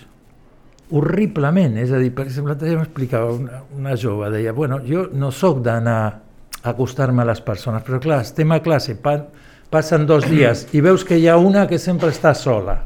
horriblement. 0.92 1.78
És 1.82 1.92
a 1.92 1.98
dir, 2.02 2.12
per 2.16 2.26
exemple, 2.28 2.54
l'altre 2.54 2.70
dia 2.70 2.78
m'explicava 2.80 3.32
una, 3.34 3.62
una 3.78 3.96
jove, 3.98 4.30
deia, 4.34 4.54
bueno, 4.54 4.80
jo 4.88 5.08
no 5.14 5.32
sóc 5.32 5.62
d'anar 5.66 5.98
a 6.64 6.70
acostar-me 6.70 7.24
a 7.24 7.26
les 7.32 7.42
persones, 7.42 7.82
però 7.84 8.00
clar, 8.04 8.22
estem 8.22 8.52
a 8.54 8.60
classe, 8.62 8.96
pa, 9.02 9.16
passen 9.72 10.06
dos 10.06 10.28
dies 10.30 10.68
i 10.76 10.82
veus 10.84 11.04
que 11.08 11.18
hi 11.18 11.28
ha 11.32 11.38
una 11.40 11.66
que 11.68 11.80
sempre 11.80 12.10
està 12.14 12.34
sola. 12.38 12.78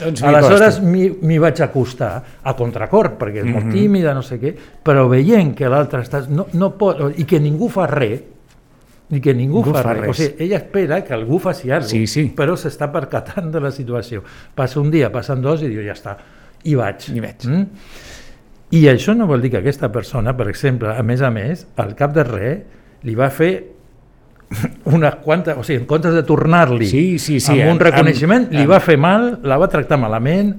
Doncs 0.00 0.22
Aleshores 0.22 0.76
m'hi 0.86 1.38
vaig 1.42 1.60
acostar 1.64 2.12
a 2.46 2.52
contracor, 2.54 3.16
perquè 3.18 3.40
és 3.42 3.46
molt 3.48 3.66
Mhm. 3.66 3.72
tímida, 3.74 4.14
no 4.14 4.22
sé 4.22 4.38
què, 4.40 4.54
però 4.84 5.08
veient 5.10 5.54
que 5.56 5.68
l'altre 5.68 6.00
està... 6.02 6.24
No, 6.28 6.46
no 6.52 6.70
pot, 6.78 7.12
I 7.18 7.24
que 7.24 7.40
ningú 7.40 7.68
fa 7.68 7.86
res, 7.90 8.20
i 9.10 9.20
que 9.20 9.34
ningú, 9.34 9.58
Ningú 9.64 9.72
fa, 9.74 9.82
fa 9.82 9.92
res. 9.94 10.02
O 10.04 10.06
res. 10.12 10.16
sigui, 10.16 10.44
ella 10.44 10.56
espera 10.58 11.02
que 11.04 11.12
algú 11.12 11.40
faci 11.40 11.70
alguna 11.72 11.80
cosa, 11.80 11.90
Sí, 11.90 12.06
sí. 12.06 12.32
però 12.36 12.54
s'està 12.56 12.86
percatant 12.92 13.50
de 13.50 13.60
la 13.60 13.72
situació. 13.72 14.22
Passa 14.54 14.78
un 14.80 14.90
dia, 14.92 15.10
passen 15.10 15.42
dos 15.42 15.62
i 15.62 15.68
diu, 15.68 15.82
ja 15.82 15.92
està, 15.92 16.16
i 16.64 16.74
vaig. 16.78 17.08
I 17.14 17.20
vaig. 17.24 17.46
Mm? 17.48 17.66
I 18.76 18.84
això 18.92 19.14
no 19.18 19.26
vol 19.26 19.42
dir 19.42 19.50
que 19.54 19.58
aquesta 19.62 19.88
persona, 19.92 20.34
per 20.36 20.48
exemple, 20.48 20.92
a 20.94 21.02
més 21.02 21.22
a 21.26 21.30
més, 21.34 21.66
al 21.82 21.94
cap 21.98 22.12
de 22.14 22.24
res, 22.26 22.58
li 23.02 23.14
va 23.18 23.30
fer 23.34 23.52
unes 24.90 25.14
quantes, 25.24 25.56
o 25.56 25.64
sigui, 25.66 25.80
en 25.82 25.86
comptes 25.90 26.14
de 26.14 26.22
tornar-li 26.26 26.88
Sí, 26.90 27.04
sí, 27.22 27.38
sí, 27.40 27.54
amb 27.60 27.72
un 27.76 27.80
reconeixement, 27.82 28.48
amb- 28.48 28.58
li 28.58 28.66
va 28.70 28.80
fer 28.82 28.96
mal, 29.00 29.32
la 29.46 29.58
va 29.62 29.68
tractar 29.70 29.98
malament, 30.02 30.52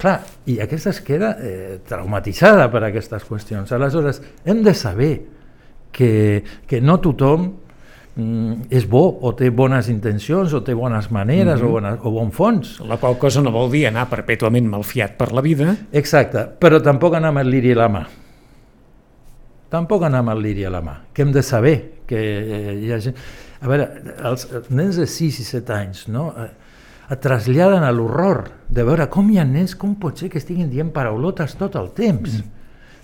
clar, 0.00 0.18
i 0.48 0.58
aquesta 0.60 0.90
es 0.92 1.00
queda 1.04 1.34
eh, 1.40 1.78
traumatitzada 1.88 2.68
per 2.72 2.82
aquestes 2.88 3.24
qüestions. 3.28 3.72
Aleshores, 3.72 4.20
hem 4.44 4.62
de 4.64 4.74
saber 4.76 5.12
que, 5.92 6.42
que 6.68 6.80
no 6.84 6.98
tothom 7.00 7.52
mm, 8.16 8.66
és 8.70 8.86
bo 8.88 9.04
o 9.22 9.32
té 9.36 9.50
bones 9.50 9.88
intencions 9.92 10.52
o 10.56 10.62
té 10.64 10.74
bones 10.74 11.10
maneres 11.10 11.60
Mhm. 11.60 11.68
o, 11.68 11.70
bones, 11.72 11.98
o 12.02 12.10
bon 12.10 12.32
fons. 12.32 12.80
La 12.80 12.96
qual 12.96 13.18
cosa 13.18 13.42
no 13.42 13.52
vol 13.52 13.70
dir 13.70 13.86
anar 13.86 14.08
perpètuament 14.10 14.66
malfiat 14.68 15.16
per 15.16 15.32
la 15.32 15.40
vida, 15.42 15.76
Exacte, 15.92 16.46
però 16.58 16.80
tampoc 16.82 17.14
anar 17.14 17.28
amb 17.28 17.38
el 17.38 17.50
liri 17.50 17.72
a 17.72 17.76
la 17.76 17.88
mà. 17.88 18.06
Tampoc 19.68 20.04
anar 20.06 20.20
amb 20.22 20.30
el 20.30 20.42
liri 20.42 20.64
a 20.64 20.70
la 20.70 20.80
mà, 20.80 20.94
que 21.12 21.22
hem 21.22 21.32
de 21.32 21.42
saber 21.42 22.02
que 22.06 22.16
eh, 22.18 22.78
hi 22.84 22.92
ha 22.92 23.00
gent... 23.02 23.16
A 23.60 23.68
veure, 23.68 23.86
els, 24.22 24.44
els 24.52 24.68
nens 24.70 24.96
de 25.00 25.06
6 25.08 25.40
i 25.40 25.44
7 25.44 25.72
anys 25.74 26.04
no, 26.12 26.28
eh, 26.38 26.50
et 27.10 27.20
traslladen 27.22 27.82
a 27.82 27.90
l'horror 27.90 28.44
de 28.68 28.84
veure 28.86 29.08
com 29.10 29.28
hi 29.30 29.38
ha 29.40 29.44
nens, 29.44 29.74
com 29.74 29.94
pot 29.98 30.18
ser 30.18 30.28
que 30.30 30.38
estiguin 30.38 30.68
dient 30.70 30.92
paraulotes 30.94 31.56
tot 31.58 31.74
el 31.80 31.90
temps. 31.96 32.38
Mm. 32.38 32.55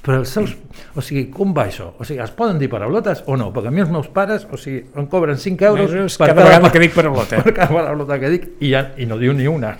Però 0.03 0.19
els 0.19 0.33
seus... 0.35 0.57
O 0.99 1.03
sigui, 1.05 1.29
com 1.31 1.53
va 1.55 1.69
això? 1.69 1.93
O 2.01 2.05
sigui, 2.05 2.19
es 2.25 2.33
poden 2.35 2.59
dir 2.59 2.69
paraulotes 2.73 3.23
o 3.31 3.37
no? 3.39 3.53
Perquè 3.55 3.71
a 3.71 3.75
mi 3.75 3.85
els 3.85 3.93
meus 3.93 4.09
pares, 4.13 4.45
o 4.51 4.59
sigui, 4.59 4.83
em 4.99 5.07
cobren 5.11 5.39
5 5.39 5.69
euros 5.71 5.95
Euros 5.95 6.19
cada 6.19 6.35
vegada 6.43 6.73
que 6.75 6.83
dic 6.83 6.95
paraulota. 6.97 7.39
per 7.47 7.55
cada 7.55 7.71
paraulota 7.71 8.19
que 8.19 8.33
dic 8.35 8.49
i, 8.59 8.73
ja, 8.73 8.89
i 8.99 9.07
no 9.07 9.21
diu 9.21 9.35
ni 9.37 9.47
una. 9.47 9.77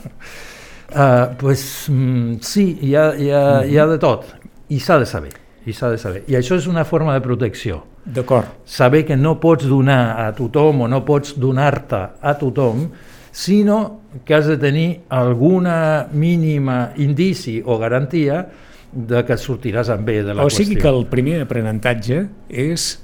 Uh, 0.93 1.33
pues, 1.41 1.89
mm, 1.91 2.39
sí, 2.45 2.69
hi 2.87 2.95
ha, 2.95 3.11
hi, 3.19 3.31
ha, 3.35 3.45
hi 3.67 3.79
ha 3.81 3.87
de 3.91 3.99
tot 3.99 4.29
i 4.71 4.79
s'ha 4.81 5.01
de 5.01 5.09
saber 5.09 5.33
i 5.67 5.75
s'ha 5.75 5.91
de 5.93 5.99
saber. 5.99 6.25
I 6.31 6.37
això 6.39 6.57
és 6.59 6.67
una 6.71 6.85
forma 6.85 7.15
de 7.15 7.23
protecció. 7.25 7.85
d'acord, 8.05 8.49
Saber 8.67 9.05
que 9.07 9.17
no 9.17 9.39
pots 9.39 9.67
donar 9.71 10.19
a 10.27 10.33
tothom 10.35 10.81
o 10.83 10.89
no 10.89 11.05
pots 11.07 11.37
donar-te 11.39 12.01
a 12.21 12.35
tothom, 12.35 12.89
sinó 13.31 14.01
que 14.25 14.35
has 14.35 14.47
de 14.47 14.57
tenir 14.59 15.03
alguna 15.09 16.09
mínima 16.13 16.93
indici 16.97 17.63
o 17.65 17.79
garantia 17.79 18.49
de 18.93 19.23
que 19.25 19.37
sortiràs 19.41 19.89
amb 19.91 20.05
bé 20.07 20.23
de 20.23 20.35
la 20.35 20.43
o 20.43 20.47
qüestió. 20.49 20.65
sigui 20.67 20.77
que 20.81 20.89
el 20.89 21.07
primer 21.09 21.41
aprenentatge 21.43 22.27
és, 22.49 22.99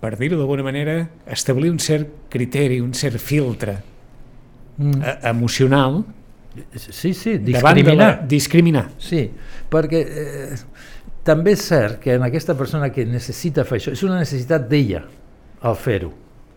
per 0.00 0.16
dir-ho 0.16 0.38
d'alguna 0.38 0.62
manera, 0.64 1.10
establir 1.26 1.70
un 1.70 1.78
cert 1.78 2.08
criteri, 2.32 2.80
un 2.80 2.94
cert 2.94 3.18
filtre 3.18 3.78
Mm. 4.80 5.02
eh, 5.02 5.18
emocional 5.28 6.04
Sí, 6.74 7.12
sí, 7.12 7.36
de 7.38 7.52
la... 7.52 7.58
discriminar. 7.72 8.26
Discriminar. 8.26 8.88
Sí, 8.98 9.30
perquè 9.70 10.00
eh, 10.00 10.56
també 11.22 11.52
és 11.52 11.60
cert 11.68 11.98
que 12.00 12.14
en 12.14 12.22
aquesta 12.24 12.56
persona 12.56 12.88
que 12.90 13.04
necessita 13.06 13.62
fer 13.68 13.78
això, 13.78 13.92
és 13.92 14.02
una 14.02 14.16
necessitat 14.18 14.64
d'ella 14.70 15.02
al 15.62 15.76
fer-ho. 15.76 16.10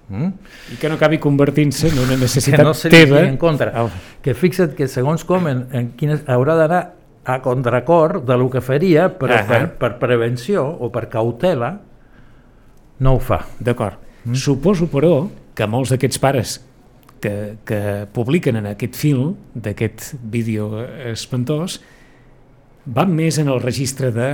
Mm? 0.09 0.31
I 0.73 0.77
que 0.79 0.89
no 0.89 0.95
acabi 0.95 1.19
convertint-se 1.19 1.89
en 1.91 1.99
una 1.99 2.15
Que 2.15 2.21
necessitat 2.23 2.63
no 2.63 2.73
se 2.73 2.89
li 2.89 2.95
teva. 2.95 3.21
en 3.27 3.35
contra. 3.37 3.71
Au. 3.75 3.89
Que 4.21 4.33
fixa't 4.33 4.73
que 4.73 4.87
segons 4.87 5.23
com 5.25 5.45
en, 5.47 5.67
en 5.71 5.91
quines, 5.99 6.23
haurà 6.27 6.55
d'anar 6.55 6.81
a 7.25 7.39
contracor 7.41 8.25
de 8.25 8.37
lo 8.37 8.49
que 8.51 8.61
faria, 8.61 9.07
però 9.19 9.37
Ahà. 9.39 9.47
per, 9.47 9.63
per 9.79 9.91
prevenció 10.01 10.65
o 10.67 10.91
per 10.91 11.07
cautela 11.11 11.77
no 12.99 13.15
ho 13.15 13.19
fa. 13.23 13.43
D'acord. 13.59 13.99
Mm. 14.23 14.35
Suposo, 14.39 14.89
però, 14.91 15.15
que 15.55 15.67
molts 15.69 15.93
d'aquests 15.93 16.19
pares 16.19 16.57
que, 17.23 17.57
que 17.63 17.81
publiquen 18.13 18.59
en 18.59 18.67
aquest 18.73 18.97
fil 18.99 19.33
d'aquest 19.55 20.13
vídeo 20.19 20.67
espantós 21.11 21.79
van 22.83 23.13
més 23.15 23.39
en 23.39 23.51
el 23.51 23.61
registre 23.63 24.11
de 24.11 24.29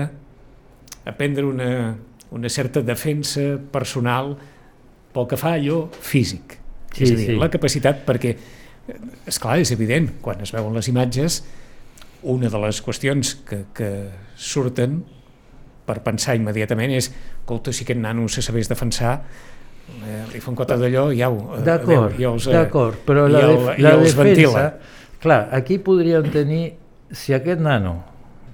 aprendre 1.10 1.45
una, 1.45 1.97
una 2.34 2.49
certa 2.49 2.82
defensa 2.86 3.60
personal 3.71 4.34
pel 5.13 5.28
que 5.30 5.38
fa 5.38 5.54
a 5.54 5.60
allò 5.60 5.84
físic. 5.93 6.58
Sí, 6.93 7.04
és 7.06 7.12
a 7.12 7.17
dir, 7.17 7.28
sí. 7.34 7.38
la 7.38 7.49
capacitat, 7.54 8.02
perquè, 8.08 8.34
és 9.30 9.38
clar, 9.41 9.60
és 9.62 9.73
evident, 9.75 10.10
quan 10.25 10.41
es 10.41 10.54
veuen 10.56 10.73
les 10.78 10.89
imatges, 10.89 11.43
una 12.23 12.49
de 12.49 12.60
les 12.65 12.82
qüestions 12.84 13.36
que, 13.47 13.63
que 13.75 13.89
surten 14.36 14.99
per 15.88 15.99
pensar 16.05 16.36
immediatament 16.38 16.91
és 16.97 17.08
escolta, 17.12 17.71
si 17.73 17.86
aquest 17.86 17.99
nano 17.99 18.27
se 18.29 18.43
sabés 18.45 18.67
defensar 18.69 19.13
eh, 20.03 20.23
li 20.34 20.41
fa 20.43 20.51
un 20.51 20.58
cota 20.60 20.75
d'allò 20.77 21.08
i 21.15 21.23
au, 21.25 21.38
eh, 21.58 21.63
D'acord, 21.65 22.12
adéu, 22.12 22.19
i 22.21 22.27
els, 22.29 22.47
eh, 22.47 22.53
d'acord, 22.53 22.99
però 23.08 23.25
la, 23.27 23.39
el- 23.47 23.55
def 23.58 23.79
la 23.82 23.95
defensa... 23.97 24.23
ventila. 24.23 24.65
Clar, 25.19 25.39
aquí 25.51 25.79
podríem 25.84 26.29
tenir, 26.32 26.73
si 27.12 27.34
aquest 27.36 27.60
nano 27.60 27.97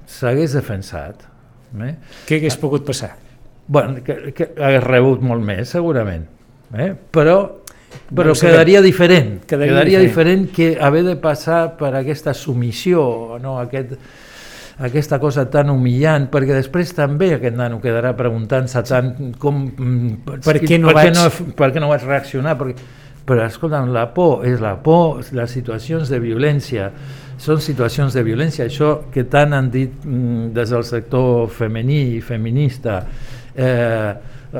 s'hagués 0.10 0.56
defensat, 0.58 1.26
eh? 1.82 1.92
què 2.26 2.40
hagués 2.40 2.58
pogut 2.62 2.86
passar? 2.88 3.12
bueno, 3.68 3.98
que, 4.06 4.32
que 4.38 4.48
hagués 4.62 4.84
rebut 4.86 5.22
molt 5.26 5.42
més, 5.46 5.70
segurament, 5.74 6.28
eh? 6.78 6.92
però, 7.12 7.38
però 8.14 8.32
ho 8.32 8.36
sabem. 8.36 8.52
quedaria 8.54 8.82
diferent, 8.82 9.46
Quedaria 9.46 9.74
quedaria, 9.74 10.00
diferent. 10.00 10.46
diferent. 10.48 10.78
que 10.78 10.84
haver 10.84 11.04
de 11.04 11.16
passar 11.16 11.76
per 11.78 11.94
aquesta 11.96 12.34
submissió, 12.34 13.38
no? 13.42 13.58
aquest, 13.60 13.96
aquesta 14.80 15.20
cosa 15.20 15.46
tan 15.50 15.70
humillant, 15.72 16.28
perquè 16.32 16.54
després 16.58 16.92
també 16.94 17.34
aquest 17.38 17.56
nano 17.56 17.80
quedarà 17.82 18.12
preguntant-se 18.18 18.82
tant 18.84 19.14
com... 19.40 19.64
mm, 19.72 20.42
Per 20.44 20.60
què 20.60 20.80
no 20.82 20.92
per 20.92 20.96
vaig- 21.00 21.12
Què 21.12 21.16
no, 21.16 21.54
per 21.56 21.72
què 21.72 21.80
no 21.84 21.90
vaig 21.94 22.04
reaccionar? 22.04 22.58
Perquè, 22.60 22.76
però, 23.26 23.46
escolta'm, 23.48 23.88
la 23.96 24.10
por 24.14 24.44
és 24.46 24.60
la 24.62 24.76
por, 24.84 25.24
les 25.34 25.50
situacions 25.56 26.10
de 26.12 26.20
violència 26.22 26.92
són 27.42 27.58
situacions 27.60 28.14
de 28.16 28.22
violència, 28.24 28.68
això 28.70 29.10
que 29.12 29.24
tant 29.28 29.52
han 29.56 29.72
dit 29.72 29.92
mm, 30.06 30.52
des 30.56 30.70
del 30.72 30.84
sector 30.88 31.50
femení 31.52 32.16
i 32.18 32.22
feminista, 32.24 33.00
eh, 33.56 34.14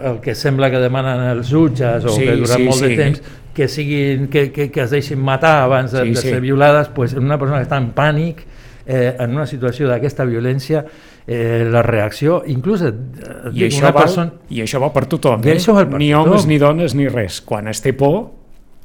el 0.04 0.20
que 0.22 0.36
sembla 0.36 0.70
que 0.72 0.80
demanen 0.84 1.24
els 1.32 1.50
jutges 1.52 2.06
o 2.06 2.14
Sí, 2.16 2.26
que 2.26 2.36
durant 2.42 2.62
sí, 2.62 2.68
molt 2.68 2.80
sí. 2.82 2.90
de 2.92 2.98
temps 3.00 3.22
que, 3.56 3.68
siguin, 3.72 4.28
que, 4.28 4.52
que, 4.52 4.70
que 4.72 4.82
es 4.84 4.92
deixin 4.92 5.20
matar 5.20 5.64
abans 5.64 5.92
de, 5.92 6.04
Sí, 6.04 6.10
de 6.10 6.22
sí. 6.22 6.30
ser 6.30 6.42
violades, 6.42 6.90
pues, 6.94 7.14
una 7.14 7.38
persona 7.40 7.62
que 7.62 7.70
està 7.70 7.78
en 7.80 7.92
pànic, 7.96 8.46
eh, 8.86 9.16
en 9.20 9.36
una 9.36 9.46
situació 9.48 9.88
d'aquesta 9.90 10.26
violència, 10.28 10.86
eh, 11.26 11.66
la 11.72 11.82
reacció, 11.82 12.44
inclús 12.46 12.84
eh, 12.86 12.92
I 13.54 13.66
això, 13.70 13.80
una 13.80 13.92
val, 13.92 14.04
persona... 14.04 14.34
I 14.50 14.62
això 14.66 14.82
val 14.84 14.92
per 14.94 15.06
tothom, 15.10 15.40
eh? 15.42 15.56
per 15.56 15.88
ni 15.98 16.12
tothom. 16.12 16.32
homes, 16.34 16.46
ni 16.48 16.58
dones, 16.62 16.96
ni 16.96 17.08
res. 17.08 17.40
Quan 17.42 17.68
es 17.72 17.82
té 17.82 17.94
por, 17.98 18.32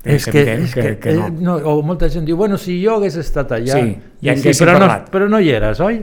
és, 0.05 0.25
que, 0.25 0.47
és 0.55 0.73
que, 0.73 0.83
que, 0.83 0.95
que 1.03 1.13
no. 1.19 1.27
eh, 1.27 1.31
no. 1.45 1.59
O 1.75 1.83
molta 1.85 2.09
gent 2.09 2.25
diu, 2.25 2.39
bueno, 2.39 2.57
si 2.57 2.79
jo 2.85 2.97
hagués 2.97 3.19
estat 3.21 3.53
allà... 3.59 3.77
Sí, 3.77 3.99
ja 4.25 4.37
sí, 4.39 4.55
però, 4.57 4.79
no, 4.81 4.89
però 5.13 5.29
no 5.29 5.41
hi 5.43 5.51
eres, 5.53 5.83
oi? 5.85 6.01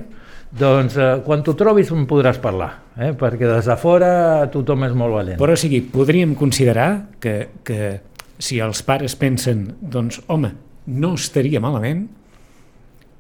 Doncs 0.52 0.96
eh, 0.96 1.08
quan 1.26 1.42
t'ho 1.44 1.54
trobis 1.60 1.90
em 1.92 2.06
podràs 2.08 2.38
parlar, 2.40 2.70
eh? 2.96 3.12
perquè 3.20 3.50
des 3.50 3.66
de 3.68 3.76
fora 3.80 4.46
tothom 4.54 4.86
és 4.88 4.94
molt 4.96 5.14
valent. 5.18 5.40
Però 5.42 5.56
o 5.58 5.60
sigui, 5.60 5.82
podríem 5.92 6.36
considerar 6.40 7.10
que, 7.20 7.50
que 7.68 8.00
si 8.40 8.62
els 8.64 8.80
pares 8.88 9.18
pensen, 9.20 9.66
doncs, 9.82 10.22
home, 10.32 10.54
no 10.88 11.14
estaria 11.20 11.60
malament 11.60 12.06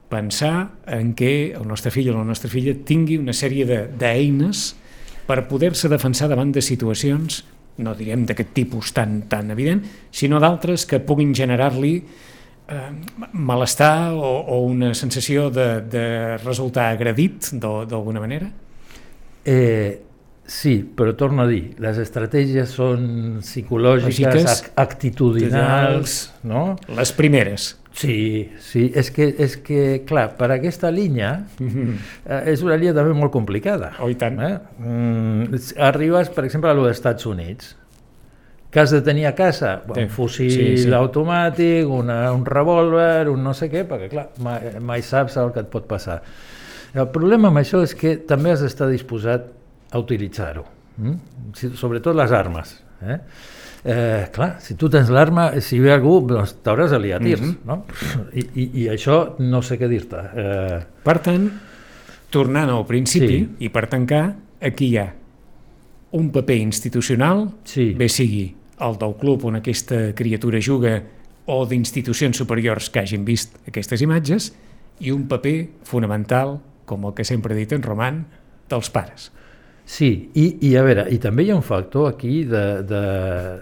pensar 0.07 0.69
en 0.87 1.11
què 1.19 1.51
el 1.57 1.65
nostre 1.67 1.91
fill 1.91 2.13
o 2.13 2.15
la 2.15 2.23
nostra 2.23 2.47
filla 2.47 2.71
tingui 2.87 3.17
una 3.19 3.33
sèrie 3.35 3.65
de- 3.67 3.87
d'eines 3.91 4.69
per 5.27 5.41
poder-se 5.49 5.89
defensar 5.91 6.29
davant 6.31 6.53
de 6.55 6.61
situacions, 6.63 7.41
no 7.83 7.91
direm 7.93 8.23
d'aquest 8.25 8.53
tipus 8.55 8.93
tan, 8.95 9.25
tan 9.27 9.51
evident, 9.51 9.83
sinó 10.15 10.39
d'altres 10.39 10.85
que 10.87 11.01
puguin 11.03 11.35
generar-li 11.35 11.97
malestar 13.33 14.13
o, 14.13 14.31
o 14.47 14.61
una 14.67 14.93
sensació 14.97 15.49
de, 15.53 15.67
de 15.87 16.05
resultar 16.43 16.91
agredit 16.93 17.51
d'al- 17.53 17.87
d'alguna 17.87 18.19
manera? 18.23 18.49
Eh, 19.47 20.01
sí, 20.47 20.79
però 20.83 21.13
torno 21.15 21.43
a 21.43 21.47
dir, 21.47 21.73
les 21.83 21.97
estratègies 22.03 22.71
són 22.75 23.39
psicològiques, 23.43 24.19
Lògiques, 24.19 24.47
ac 24.51 24.71
actitudinals, 24.87 26.17
no? 26.43 26.75
Les 26.97 27.11
primeres. 27.15 27.75
Sí, 27.97 28.51
sí, 28.61 28.91
és 28.93 29.07
que, 29.09 29.25
és 29.41 29.55
que 29.65 30.03
clar, 30.05 30.27
per 30.37 30.51
aquesta 30.53 30.91
línia 30.93 31.31
eh, 31.57 32.43
és 32.51 32.61
una 32.61 32.75
línia 32.77 32.93
també 32.93 33.15
molt 33.17 33.31
complicada. 33.33 33.95
Oh, 34.03 34.09
i 34.11 34.15
tant. 34.19 34.37
Eh? 34.37 34.51
Mm, 34.83 35.57
arribes, 35.87 36.29
per 36.35 36.45
exemple, 36.45 36.69
a 36.69 36.75
lo 36.77 36.85
dels 36.85 36.99
Estats 36.99 37.25
Units, 37.25 37.71
que 38.71 38.79
has 38.81 38.91
de 38.91 39.01
tenir 39.01 39.25
a 39.27 39.33
casa 39.35 39.81
Sí, 39.93 40.01
un 40.01 40.09
fusil 40.09 40.51
sí, 40.51 40.77
sí. 40.83 40.91
automàtic, 40.93 41.87
una, 41.87 42.31
un 42.33 42.43
revòlver, 42.45 43.29
un 43.31 43.43
no 43.43 43.53
sé 43.53 43.69
què, 43.71 43.85
perquè 43.87 44.09
clar, 44.11 44.27
mai, 44.43 44.73
mai 44.83 45.01
saps 45.01 45.37
el 45.37 45.51
que 45.55 45.61
et 45.63 45.69
pot 45.71 45.87
passar. 45.87 46.21
El 46.93 47.07
problema 47.13 47.47
amb 47.49 47.57
això 47.61 47.81
és 47.83 47.93
que 47.95 48.17
també 48.27 48.51
has 48.51 48.61
d'estar 48.61 48.89
disposat 48.91 49.45
a 49.91 49.99
utilitzar-ho, 49.99 50.65
mm? 50.97 51.15
Sobretot 51.79 52.15
les 52.15 52.31
armes. 52.31 52.73
Eh? 53.07 53.17
Eh, 53.87 54.25
clar, 54.33 54.57
si 54.59 54.73
tu 54.75 54.89
tens 54.89 55.07
l'arma, 55.13 55.51
si 55.61 55.79
ve 55.79 55.91
algú, 55.93 56.17
doncs 56.27 56.57
t'hauràs 56.65 56.91
de 56.91 56.99
liar 56.99 57.21
tirs, 57.23 57.41
Mhm. 57.41 57.55
no? 57.65 57.85
I, 58.33 58.43
i, 58.55 58.65
I 58.83 58.87
això 58.89 59.35
no 59.39 59.61
sé 59.61 59.77
què 59.79 59.87
dir-te. 59.87 60.17
Eh, 60.35 60.79
Per 61.03 61.19
tant, 61.19 61.47
tornant 62.29 62.69
al 62.69 62.85
principi 62.85 63.27
Sí. 63.37 63.49
i 63.59 63.69
per 63.69 63.87
tancar, 63.87 64.35
aquí 64.59 64.89
hi 64.89 64.97
ha 64.97 65.13
un 66.11 66.31
paper 66.31 66.57
institucional, 66.57 67.49
sí. 67.67 67.91
bé 67.97 68.07
sigui 68.09 68.55
el 68.79 68.97
del 68.99 69.15
club 69.19 69.45
on 69.49 69.57
aquesta 69.59 70.13
criatura 70.15 70.59
juga 70.61 71.01
o 71.47 71.63
d'institucions 71.65 72.37
superiors 72.37 72.89
que 72.91 72.99
hagin 72.99 73.25
vist 73.25 73.55
aquestes 73.67 74.03
imatges, 74.03 74.51
i 74.99 75.11
un 75.13 75.27
paper 75.29 75.69
fonamental, 75.85 76.57
com 76.85 77.05
el 77.05 77.13
que 77.13 77.25
sempre 77.27 77.53
he 77.53 77.57
dit 77.57 77.73
en 77.75 77.83
Roman, 77.83 78.25
dels 78.69 78.89
pares. 78.91 79.31
Sí, 79.87 80.29
i, 80.35 80.45
i 80.67 80.73
a 80.75 80.81
veure, 80.83 81.05
i 81.15 81.17
també 81.23 81.45
hi 81.45 81.51
ha 81.53 81.55
un 81.55 81.63
factor 81.63 82.09
aquí 82.09 82.41
de, 82.43 82.63
de, 82.83 83.01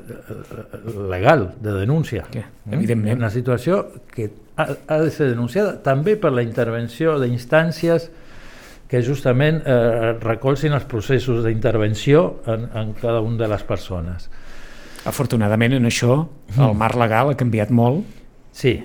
de 0.10 1.08
legal, 1.12 1.52
de 1.62 1.76
denúncia. 1.82 2.26
Que, 2.32 2.46
Mm? 2.66 2.74
evidentment. 2.74 3.20
Una 3.20 3.30
situació 3.30 3.92
que 4.10 4.32
ha, 4.58 4.66
ha 4.88 4.98
de 4.98 5.12
ser 5.12 5.30
denunciada 5.30 5.76
també 5.84 6.16
per 6.18 6.32
la 6.34 6.42
intervenció 6.42 7.20
d'instàncies 7.22 8.10
que 8.88 9.02
justament 9.04 9.62
eh, 9.66 10.14
recolzin 10.22 10.74
els 10.78 10.86
processos 10.86 11.44
d'intervenció 11.46 12.42
en, 12.46 12.68
en 12.78 12.94
cada 13.00 13.22
una 13.26 13.38
de 13.44 13.48
les 13.50 13.64
persones. 13.66 14.30
Afortunadament, 15.06 15.74
en 15.78 15.86
això, 15.86 16.20
el 16.58 16.74
marc 16.78 16.98
legal 16.98 17.30
ha 17.34 17.38
canviat 17.38 17.70
molt 17.74 18.06
Sí, 18.56 18.78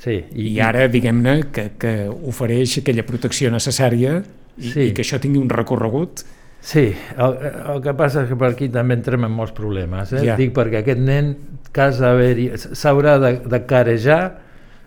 sí. 0.00 0.20
i, 0.32 0.58
ara, 0.64 0.86
diguem-ne, 0.88 1.38
que, 1.52 1.70
que 1.80 1.94
ofereix 2.08 2.78
aquella 2.80 3.04
protecció 3.08 3.50
necessària 3.52 4.20
i, 4.56 4.70
Sí. 4.70 4.80
i 4.88 4.92
que 4.96 5.02
això 5.04 5.18
tingui 5.20 5.40
un 5.42 5.50
recorregut 5.52 6.22
Sí, 6.66 6.88
el, 7.20 7.34
el 7.74 7.82
que 7.84 7.92
passa 7.94 8.22
és 8.24 8.30
que 8.30 8.34
per 8.40 8.48
aquí 8.54 8.66
també 8.72 8.96
entrem 8.96 9.22
en 9.28 9.30
molts 9.30 9.52
problemes. 9.54 10.10
Eh? 10.16 10.22
Ja. 10.26 10.34
Dic 10.40 10.50
perquè 10.56 10.80
aquest 10.80 10.98
nen 10.98 11.28
s'haurà 11.70 13.18
de, 13.22 13.30
de 13.46 13.60
carejar 13.68 14.20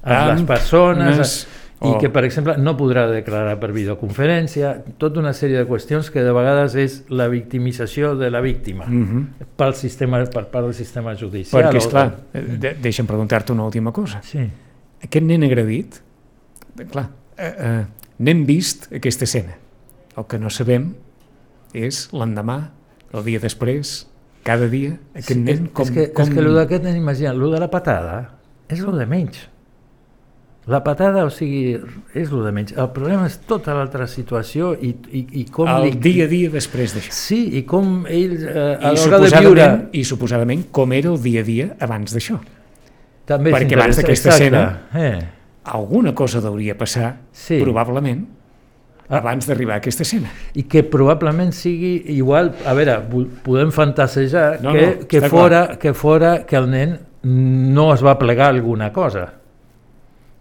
amb, 0.01 0.15
Amb 0.17 0.32
les 0.34 0.43
persones 0.49 1.15
unes- 1.15 1.36
i 1.82 1.88
o- 1.88 1.98
que, 1.98 2.10
per 2.10 2.26
exemple, 2.26 2.58
no 2.58 2.74
podrà 2.76 3.06
declarar 3.10 3.58
per 3.60 3.72
videoconferència, 3.72 4.84
tota 5.00 5.20
una 5.22 5.32
sèrie 5.34 5.58
de 5.62 5.65
qüestions 5.68 6.10
que 6.12 6.20
de 6.26 6.32
vegades 6.36 6.76
és 6.76 7.04
la 7.10 7.28
victimització 7.32 8.15
de 8.20 8.30
la 8.32 8.42
víctima 8.42 8.86
Mm 8.86 9.06
-hmm. 9.06 9.46
pel 9.56 9.74
sistema, 9.76 10.24
per 10.26 10.48
part 10.50 10.65
del 10.65 10.74
sistema 10.74 11.15
judicial. 11.15 11.63
Perquè, 11.63 11.76
o- 11.76 11.78
esclar, 11.78 12.18
de, 12.34 12.74
deixa'm 12.82 13.06
preguntar-te 13.08 13.52
una 13.54 13.63
última 13.63 13.92
cosa. 13.92 14.22
Sí, 14.24 14.50
Aquest 15.02 15.26
nen 15.26 15.44
agredit, 15.44 15.96
eh, 16.80 16.86
clar, 16.86 17.10
eh, 17.38 17.54
eh, 17.58 17.86
n'hem 18.18 18.46
vist 18.46 18.92
aquesta 18.94 19.24
escena. 19.24 19.56
El 20.18 20.26
que 20.28 20.38
no 20.38 20.50
sabem 20.50 20.94
és 21.74 22.10
l'endemà, 22.12 22.72
el 23.13 23.24
dia 23.24 23.39
després, 23.39 24.08
cada 24.44 24.68
dia, 24.68 24.98
aquest 25.13 25.28
sí 25.30 25.39
nen 25.39 25.65
és, 25.65 25.72
com... 25.72 25.84
és 25.86 25.92
que, 25.92 26.12
com... 26.13 26.24
és 26.28 26.34
que 26.34 26.42
lo 26.42 26.52
d'aquest 26.54 26.84
nen, 26.84 26.98
imagina't, 26.98 27.38
lo 27.38 27.50
de 27.50 27.60
la 27.60 27.70
patada 27.70 28.36
és 28.68 28.80
lo 28.82 28.92
de 28.92 29.06
menys. 29.06 29.48
La 30.69 30.84
patada, 30.86 31.23
o 31.25 31.32
sigui, 31.34 31.73
és 32.13 32.29
lo 32.29 32.43
de 32.45 32.51
menys. 32.53 32.75
El 32.77 32.91
problema 32.93 33.25
és 33.25 33.39
tota 33.49 33.73
l'altra 33.73 34.05
situació 34.08 34.75
i, 34.77 34.91
i, 35.17 35.21
i 35.41 35.45
com... 35.49 35.65
el 35.71 35.88
li- 35.88 35.95
dia 36.03 36.27
a 36.27 36.29
dia 36.29 36.51
després 36.53 36.93
d'això. 36.93 37.13
Sí, 37.15 37.39
i 37.58 37.63
com 37.65 38.03
ell, 38.05 38.36
eh, 38.45 38.75
a 38.77 38.91
l'hora 38.93 39.19
de 39.23 39.32
viure... 39.41 39.67
I 39.97 40.03
suposadament 40.05 40.67
com 40.75 40.93
era 40.93 41.10
el 41.10 41.17
dia 41.23 41.41
a 41.41 41.47
dia 41.47 41.69
abans 41.82 42.13
d'això. 42.13 42.38
També 43.29 43.53
perquè 43.55 43.77
abans 43.79 43.97
d'aquesta 43.97 44.36
escena- 44.36 44.65
Eh, 44.93 45.19
Alguna 45.69 46.13
cosa 46.15 46.39
hauria 46.47 46.75
passar, 46.77 47.15
Sí. 47.32 47.60
probablement, 47.62 48.23
abans 49.10 49.45
d'arribar 49.49 49.75
a 49.75 49.82
aquesta 49.82 50.03
escena. 50.05 50.29
I 50.53 50.63
que 50.69 50.84
probablement 50.84 51.51
sigui 51.53 52.03
igual, 52.13 52.53
a 52.65 52.73
veure, 52.77 52.99
podem 53.43 53.71
fantasejar 53.73 54.62
No, 54.62 54.73
que, 54.73 54.86
no, 55.01 55.08
que, 55.08 55.21
fora, 55.29 55.63
que 55.82 55.93
fora 55.93 56.45
que 56.45 56.55
el 56.58 56.69
nen 56.69 56.99
no 57.23 57.89
es 57.93 58.05
va 58.05 58.17
plegar 58.21 58.49
alguna 58.53 58.93
cosa. 58.93 59.34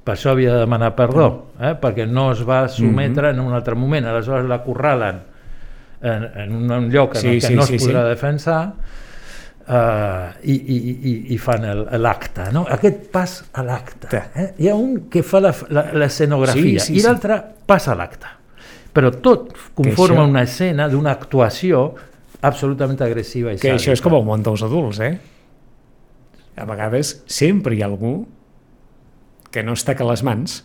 Per 0.09 0.15
això 0.15 0.31
havia 0.33 0.55
de 0.55 0.61
demanar 0.63 0.95
perdó, 0.97 1.27
eh? 1.61 1.75
perquè 1.77 2.07
no 2.09 2.31
es 2.33 2.41
va 2.49 2.63
sometre 2.73 3.35
en 3.35 3.41
un 3.45 3.53
altre 3.53 3.75
moment. 3.77 4.07
Aleshores 4.09 4.47
l'acorralen 4.49 5.19
en, 6.01 6.25
en 6.47 6.55
un 6.57 6.87
lloc 6.89 7.17
en 7.19 7.21
Sí, 7.21 7.29
el 7.35 7.41
que 7.43 7.47
sí, 7.51 7.55
no 7.59 7.67
sí, 7.69 7.75
es 7.77 7.83
podrà 7.85 8.07
sí. 8.07 8.09
defensar 8.15 8.61
uh, 9.69 10.31
i, 10.49 10.55
i, 10.55 10.79
i, 10.79 11.13
i 11.35 11.39
fan 11.43 11.67
l'acte. 12.01 12.47
No? 12.55 12.65
Aquest 12.73 13.09
pas 13.13 13.35
a 13.53 13.65
l'acte. 13.67 14.09
Eh? 14.33 14.47
Hi 14.65 14.71
ha 14.71 14.77
un 14.79 15.09
que 15.13 15.23
fa 15.27 15.43
la- 15.45 15.53
la- 15.75 15.91
l'escenografia 15.93 16.81
Sí, 16.81 16.87
sí, 16.87 16.97
i 16.97 17.01
sí. 17.03 17.07
l'altre 17.07 17.37
passa 17.69 17.93
a 17.93 17.99
l'acte. 18.01 18.33
Però 18.95 19.11
tot 19.21 19.53
conforma 19.77 20.23
això- 20.23 20.29
una 20.31 20.43
escena 20.49 20.89
d'una 20.89 21.13
actuació 21.19 21.95
absolutament 22.41 23.01
agressiva 23.05 23.53
i 23.53 23.59
Que 23.59 23.75
això 23.75 23.93
és 23.93 24.01
sàdica. 24.01 24.09
com 24.17 24.25
món 24.27 24.43
dels 24.47 24.63
adults, 24.63 25.01
eh? 25.05 25.19
A 26.57 26.65
vegades 26.65 27.23
sempre 27.27 27.75
hi 27.77 27.83
ha 27.83 27.87
algú 27.93 28.27
que 29.55 29.63
no 29.65 29.75
està 29.79 29.95
que 29.97 30.07
les 30.07 30.23
mans, 30.27 30.61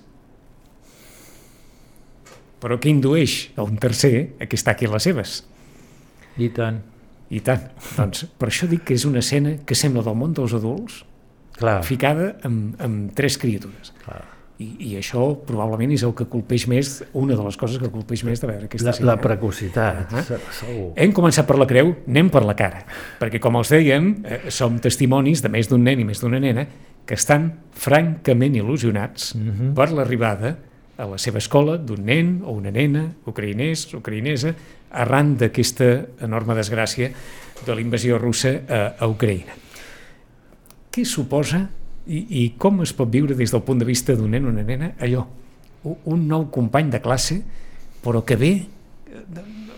però 2.63 2.77
que 2.79 2.91
indueix 2.91 3.51
a 3.59 3.65
un 3.67 3.77
tercer 3.81 4.33
a 4.39 4.47
que 4.47 4.59
està 4.59 4.71
aquí 4.71 4.87
a 4.87 4.93
les 4.93 5.03
seves. 5.09 5.37
I 6.39 6.49
tant. 6.55 6.81
I 7.33 7.41
tant. 7.43 7.65
Doncs 7.97 8.27
per 8.39 8.49
això 8.49 8.69
dic 8.69 8.85
que 8.87 8.95
és 8.95 9.05
una 9.09 9.19
escena 9.23 9.57
que 9.67 9.75
sembla 9.75 10.03
del 10.05 10.15
món 10.19 10.35
dels 10.37 10.53
adults 10.55 11.01
Clar, 11.57 11.81
ficada 11.85 12.33
amb, 12.47 12.79
amb 12.81 13.11
tres 13.17 13.37
criatures. 13.37 13.93
clar. 14.05 14.23
I, 14.61 14.67
I 14.85 14.89
això 14.99 15.31
probablement 15.47 15.91
és 15.95 16.03
el 16.05 16.13
que 16.13 16.27
colpeix 16.29 16.67
més, 16.69 17.03
una 17.17 17.33
de 17.35 17.43
les 17.43 17.55
coses 17.57 17.79
que 17.81 17.89
colpeix 17.89 18.21
més 18.23 18.39
de 18.39 18.47
veure 18.47 18.67
aquesta 18.69 18.93
La, 19.01 19.15
la 19.15 19.21
precocitat, 19.21 20.11
se- 20.27 20.37
segur. 20.59 20.91
Hem 20.95 21.11
començat 21.11 21.47
per 21.49 21.57
la 21.57 21.65
creu, 21.67 21.89
anem 22.07 22.29
per 22.29 22.43
la 22.45 22.53
cara, 22.55 22.83
perquè 23.19 23.39
com 23.41 23.57
els 23.57 23.71
dèiem, 23.73 24.11
eh, 24.23 24.39
som 24.53 24.77
testimonis 24.79 25.41
de 25.41 25.49
més 25.49 25.67
d'un 25.71 25.81
nen 25.83 25.99
i 25.99 26.05
més 26.05 26.21
d'una 26.21 26.39
nena 26.39 26.67
que 27.05 27.17
estan 27.17 27.49
francament 27.73 28.53
il·lusionats 28.55 29.33
Mhm. 29.35 29.73
per 29.75 29.89
l'arribada 29.91 30.55
a 30.97 31.05
la 31.09 31.17
seva 31.17 31.39
escola 31.39 31.77
d'un 31.77 32.05
nen 32.05 32.41
o 32.45 32.51
una 32.53 32.69
nena, 32.71 33.07
ucraïnès, 33.25 33.89
ucraïnesa, 33.97 34.53
arran 34.91 35.35
d'aquesta 35.35 36.05
enorme 36.21 36.53
desgràcia 36.53 37.09
de 37.65 37.73
la 37.75 37.81
invasió 37.81 38.19
russa 38.19 38.61
a, 38.69 38.93
a 38.99 39.07
Ucraïna. 39.09 39.57
Què 40.93 41.03
suposa 41.05 41.63
i, 42.07 42.19
i 42.43 42.43
com 42.59 42.81
es 42.83 42.93
pot 42.95 43.09
viure 43.11 43.35
des 43.35 43.51
del 43.51 43.63
punt 43.63 43.79
de 43.79 43.87
vista 43.87 44.15
d'un 44.15 44.31
nen 44.31 44.45
o 44.45 44.51
una 44.51 44.63
nena 44.63 44.93
allò? 44.99 45.25
Un 45.83 46.27
nou 46.27 46.47
company 46.51 46.89
de 46.91 47.01
classe, 47.03 47.41
però 48.03 48.23
que 48.23 48.37
ve 48.39 48.53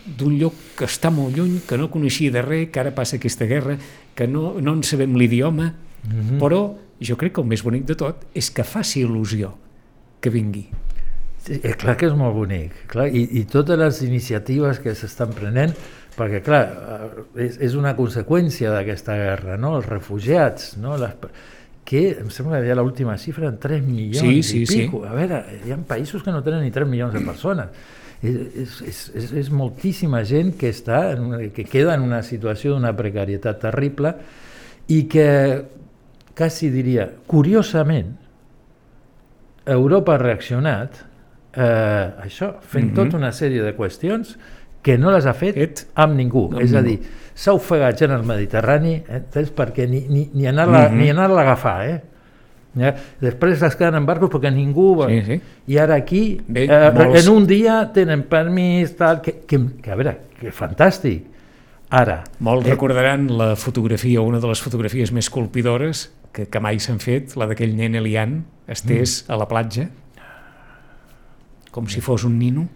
d'un 0.06 0.38
lloc 0.38 0.54
que 0.78 0.86
està 0.86 1.10
molt 1.14 1.36
lluny, 1.36 1.60
que 1.68 1.78
no 1.78 1.90
coneixia 1.94 2.32
de 2.32 2.44
res, 2.46 2.70
que 2.72 2.82
ara 2.82 2.94
passa 2.96 3.18
aquesta 3.18 3.48
guerra, 3.50 3.78
que 4.16 4.28
no, 4.30 4.54
no 4.62 4.76
en 4.78 4.84
sabem 4.84 5.16
l'idioma, 5.18 5.74
mm 5.74 6.12
-hmm. 6.12 6.40
però 6.40 6.76
jo 7.02 7.18
crec 7.18 7.34
que 7.34 7.42
el 7.42 7.48
més 7.48 7.64
bonic 7.64 7.86
de 7.86 7.96
tot 7.96 8.26
és 8.34 8.50
que 8.52 8.64
faci 8.64 9.04
il·lusió 9.04 9.52
que 10.22 10.30
vingui. 10.30 10.70
Sí, 11.46 11.60
eh, 11.62 11.76
clar 11.78 11.96
que 11.98 12.08
és 12.08 12.14
molt 12.14 12.34
bonic, 12.34 12.88
clar, 12.88 13.08
i, 13.08 13.40
i 13.40 13.44
totes 13.46 13.78
les 13.78 14.02
iniciatives 14.02 14.80
que 14.80 14.96
s'estan 14.96 15.34
prenent, 15.34 15.76
perquè 16.16 16.42
clar, 16.42 16.64
eh, 16.66 17.44
és, 17.46 17.60
és 17.68 17.76
una 17.76 17.96
conseqüència 17.96 18.72
d'aquesta 18.72 19.18
guerra, 19.20 19.58
no? 19.58 19.76
els 19.78 19.86
refugiats, 19.86 20.78
no? 20.78 20.98
Les, 20.98 21.14
que 21.86 22.18
em 22.18 22.32
sembla 22.34 22.60
que 22.60 22.72
ja 22.72 22.76
l'última 22.76 23.14
xifra 23.22 23.52
en 23.52 23.60
3 23.62 23.84
milions 23.86 24.26
Sí, 24.26 24.42
sí, 24.44 24.64
i 24.64 24.66
sí. 24.66 24.80
pico. 24.84 25.04
A 25.06 25.14
veure, 25.14 25.44
hi 25.64 25.72
ha 25.72 25.78
països 25.86 26.26
que 26.26 26.34
no 26.34 26.42
tenen 26.44 26.66
ni 26.66 26.74
3 26.74 26.90
milions 26.90 27.14
de 27.14 27.22
persones. 27.22 27.70
És, 28.26 28.74
és, 28.82 29.00
és, 29.14 29.32
és, 29.44 29.52
moltíssima 29.54 30.24
gent 30.26 30.56
que, 30.58 30.72
està 30.74 31.12
en 31.14 31.28
una, 31.28 31.40
que 31.54 31.68
queda 31.70 31.94
en 31.94 32.02
una 32.02 32.24
situació 32.26 32.74
d'una 32.74 32.96
precarietat 32.98 33.60
terrible 33.62 34.16
i 34.90 35.04
que, 35.12 35.28
quasi 36.34 36.72
diria, 36.74 37.06
curiosament, 37.30 38.16
Europa 39.76 40.16
ha 40.16 40.22
reaccionat 40.22 40.98
eh, 41.54 41.62
a 41.62 42.26
això, 42.26 42.56
fent 42.62 42.88
mm. 42.88 42.92
-hmm. 42.92 42.96
tota 42.96 43.18
una 43.18 43.32
sèrie 43.32 43.62
de 43.62 43.76
qüestions 43.78 44.38
que 44.86 45.00
no 45.02 45.10
les 45.10 45.26
ha 45.26 45.34
fet 45.34 45.56
Fet 45.58 45.86
amb 45.98 46.14
ningú. 46.20 46.44
amb 46.54 46.62
és 46.62 46.74
a 46.78 46.82
ningú. 46.84 47.02
dir, 47.02 47.14
s'ha 47.34 47.54
ofegat 47.58 47.98
gent 47.98 48.12
al 48.14 48.24
Mediterrani 48.28 49.00
eh, 49.02 49.22
perquè 49.56 49.88
ni, 49.90 50.04
ni, 50.08 50.28
ni 50.34 50.46
anar-la 50.46 50.90
Mhm. 50.90 50.98
ni 51.00 51.10
anar 51.10 51.32
a 51.32 51.40
agafar. 51.42 51.90
Eh? 51.90 52.02
Ja, 52.78 52.92
després 53.22 53.62
es 53.64 53.76
queden 53.76 53.96
en 53.96 54.06
barcos 54.06 54.30
perquè 54.30 54.52
ningú... 54.54 54.96
va- 55.00 55.08
Sí, 55.10 55.22
sí. 55.26 55.42
I 55.68 55.78
ara 55.80 55.96
aquí, 55.96 56.40
Bé, 56.48 56.66
eh, 56.66 56.92
molts- 56.94 57.24
en 57.24 57.30
un 57.34 57.48
dia 57.48 57.90
tenen 57.94 58.24
permís, 58.30 58.96
tal, 58.98 59.22
que, 59.22 59.40
que, 59.48 59.60
que 59.82 59.92
a 59.92 59.96
veure, 59.96 60.18
que 60.40 60.52
fantàstic. 60.52 61.24
Ara, 61.90 62.24
Molts 62.40 62.68
Eh. 62.68 62.72
recordaran 62.72 63.30
la 63.38 63.56
fotografia, 63.56 64.22
una 64.22 64.40
de 64.40 64.48
les 64.48 64.62
fotografies 64.62 65.12
més 65.12 65.30
colpidores 65.30 66.12
que, 66.34 66.48
que 66.50 66.60
mai 66.60 66.80
s'han 66.80 67.00
fet, 67.00 67.36
la 67.38 67.48
d'aquell 67.48 67.76
nen 67.76 67.96
Elian 67.96 68.44
estès 68.68 69.24
mm. 69.28 69.32
a 69.32 69.38
la 69.38 69.48
platja, 69.48 69.90
com 71.72 71.88
si 71.88 72.02
fos 72.02 72.24
un 72.24 72.38
nino, 72.40 72.68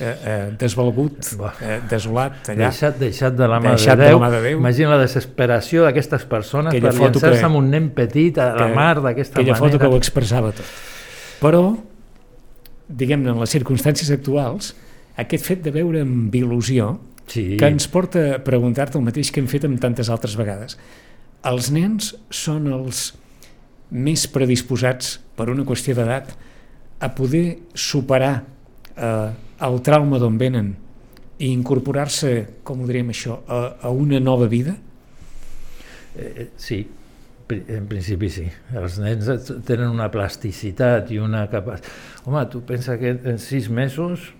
eh, 0.00 0.16
eh, 0.24 0.50
desvalgut, 0.58 1.18
eh, 1.60 1.80
desolat, 1.90 2.48
allà. 2.48 2.68
deixat, 2.70 2.98
deixat 2.98 3.34
de 3.36 3.48
la 3.48 3.58
mà 3.60 3.74
Deixat 3.76 3.96
de 3.98 4.04
de 4.04 4.10
la 4.10 4.10
Déu. 4.10 4.20
mà 4.20 4.30
de 4.30 4.40
Déu. 4.42 4.58
Imagina 4.58 4.90
la 4.96 4.98
desesperació 5.02 5.84
d'aquestes 5.84 6.24
persones 6.24 6.72
Aquella 6.74 6.90
per 6.90 6.98
llançar-se 7.00 7.38
que- 7.40 7.46
amb 7.46 7.56
un 7.56 7.70
nen 7.70 7.90
petit 7.90 8.38
a 8.38 8.54
la 8.54 8.66
que- 8.68 8.74
mar 8.74 9.00
d'aquesta 9.02 9.40
aquella 9.40 9.52
manera. 9.58 9.72
foto 9.72 9.78
que 9.78 9.86
ho 9.86 9.96
expressava 9.96 10.52
tot. 10.52 10.64
Però, 11.40 11.76
diguem-ne, 12.88 13.30
en 13.30 13.38
les 13.40 13.50
circumstàncies 13.54 14.10
actuals, 14.10 14.74
aquest 15.16 15.44
fet 15.46 15.62
de 15.62 15.70
veure 15.70 16.00
amb 16.02 16.32
il·lusió, 16.34 16.98
Sí. 17.26 17.56
que 17.56 17.66
ens 17.66 17.86
porta 17.86 18.36
a 18.36 18.38
preguntar-te 18.42 18.98
el 18.98 19.04
mateix 19.04 19.30
que 19.30 19.38
hem 19.40 19.46
fet 19.46 19.64
amb 19.64 19.78
tantes 19.80 20.08
altres 20.10 20.34
vegades. 20.36 20.76
Els 21.44 21.70
nens 21.70 22.16
són 22.28 22.66
els 22.72 23.14
més 23.90 24.26
predisposats, 24.26 25.20
per 25.36 25.48
una 25.50 25.64
qüestió 25.64 25.94
d'edat, 25.94 26.34
a 27.00 27.14
poder 27.14 27.58
superar 27.74 28.44
eh, 28.96 29.30
el 29.66 29.80
trauma 29.86 30.20
d'on 30.20 30.38
venen 30.40 30.70
i 31.40 31.50
incorporar-se, 31.50 32.32
com 32.64 32.82
ho 32.82 32.88
diríem 32.88 33.12
això, 33.14 33.40
a, 33.48 33.60
a 33.88 33.92
una 33.96 34.20
nova 34.20 34.48
vida? 34.50 34.74
Eh, 36.16 36.50
sí, 36.60 36.82
en 37.50 37.86
principi 37.90 38.28
sí. 38.30 38.44
Els 38.76 38.98
nens 39.02 39.50
tenen 39.66 39.88
una 39.88 40.10
plasticitat 40.12 41.10
i 41.14 41.20
una 41.22 41.46
capacitat... 41.50 41.88
Home, 42.26 42.44
tu 42.52 42.62
pensa 42.68 42.98
que 43.00 43.14
en 43.16 43.40
sis 43.42 43.70
mesos 43.72 44.30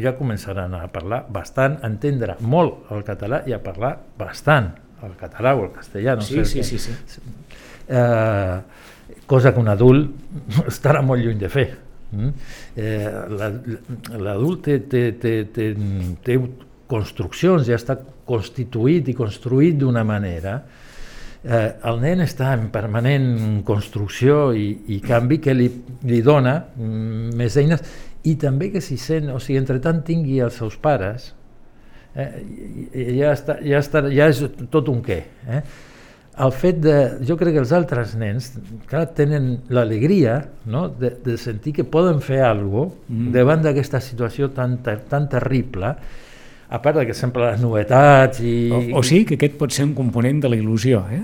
ja 0.00 0.14
començaran 0.16 0.74
a 0.74 0.86
parlar 0.92 1.22
bastant, 1.32 1.78
a 1.82 1.90
entendre 1.90 2.38
molt 2.40 2.90
el 2.92 3.04
català 3.06 3.42
i 3.48 3.54
a 3.54 3.60
parlar 3.62 3.94
bastant 4.18 4.72
el 5.02 5.14
català 5.18 5.54
o 5.58 5.66
el 5.66 5.72
castellà, 5.74 6.16
no 6.16 6.24
sé. 6.24 6.44
sí, 6.46 6.60
què. 6.60 6.64
sí, 6.64 6.78
sí. 6.78 7.22
eh, 7.88 8.58
cosa 9.26 9.52
que 9.52 9.60
un 9.60 9.70
adult 9.72 10.12
estarà 10.72 11.02
molt 11.04 11.24
lluny 11.24 11.40
de 11.40 11.50
fer. 11.52 11.66
Mm? 12.12 12.30
Eh, 12.76 13.10
la- 13.38 14.18
L'adult 14.20 14.62
té, 14.66 14.78
té, 14.86 15.02
té, 15.20 15.34
té, 15.52 15.72
té 16.24 16.38
construccions, 16.92 17.66
ja 17.66 17.78
està 17.80 17.96
constituït 18.28 19.08
i 19.08 19.14
construït 19.16 19.78
d'una 19.80 20.04
manera. 20.04 20.58
Eh, 21.42 21.68
el 21.90 22.00
nen 22.04 22.20
està 22.22 22.52
en 22.54 22.68
permanent 22.70 23.62
construcció 23.66 24.52
i, 24.54 24.68
i 24.94 25.00
canvi 25.02 25.40
que 25.42 25.54
li, 25.56 25.66
li 26.06 26.20
dona 26.22 26.58
mm, 26.76 27.32
més 27.40 27.56
eines 27.58 27.82
i 28.30 28.36
també 28.38 28.68
que 28.70 28.80
s'hi 28.84 28.96
sent, 29.00 29.32
o 29.34 29.40
sigui, 29.42 29.58
entre 29.58 29.80
tant 29.82 30.04
tingui 30.06 30.38
els 30.44 30.54
seus 30.60 30.76
pares, 30.78 31.32
eh, 32.14 32.28
ja, 33.16 33.32
està, 33.32 33.56
ja, 33.66 33.80
està, 33.82 34.04
ja 34.12 34.28
és 34.30 34.44
tot 34.70 34.92
un 34.92 35.00
què. 35.02 35.18
Eh? 35.48 35.62
El 36.40 36.52
fet 36.56 36.78
de, 36.80 36.94
jo 37.28 37.36
crec 37.36 37.52
que 37.52 37.60
els 37.60 37.72
altres 37.76 38.14
nens 38.16 38.46
clar, 38.88 39.02
tenen 39.12 39.58
l'alegria 39.68 40.38
no? 40.64 40.86
de, 40.88 41.10
de 41.24 41.34
sentir 41.36 41.74
que 41.76 41.84
poden 41.84 42.22
fer 42.24 42.40
alguna 42.46 42.86
cosa 42.88 43.00
Mm. 43.12 43.32
davant 43.34 43.60
d'aquesta 43.60 44.00
situació 44.00 44.48
tan, 44.56 44.78
ter- 44.82 45.02
tan 45.10 45.28
terrible, 45.28 45.90
a 46.72 46.78
part 46.80 46.96
de 46.96 47.04
que 47.06 47.12
sempre 47.14 47.44
les 47.50 47.60
novetats 47.60 48.40
i... 48.40 48.70
O, 48.72 49.00
o 49.00 49.02
sigui 49.04 49.26
que 49.28 49.34
aquest 49.36 49.58
pot 49.60 49.70
ser 49.76 49.84
un 49.84 49.92
component 49.94 50.40
de 50.40 50.48
la 50.48 50.56
il·lusió, 50.56 51.02
eh? 51.12 51.20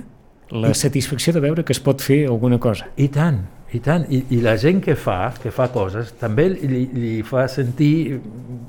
la 0.52 0.74
satisfacció 0.74 1.32
de 1.32 1.40
veure 1.40 1.64
que 1.64 1.72
es 1.72 1.80
pot 1.80 2.00
fer 2.04 2.26
alguna 2.28 2.58
cosa. 2.60 2.90
I 3.00 3.08
tant, 3.08 3.40
i 3.72 3.80
tant. 3.84 4.04
I, 4.12 4.22
I 4.36 4.42
la 4.44 4.54
gent 4.60 4.82
que 4.84 4.94
fa, 4.96 5.30
que 5.40 5.50
fa 5.52 5.70
coses, 5.72 6.12
també 6.20 6.50
li, 6.52 6.84
li 6.92 7.14
fa 7.24 7.46
sentir 7.48 8.18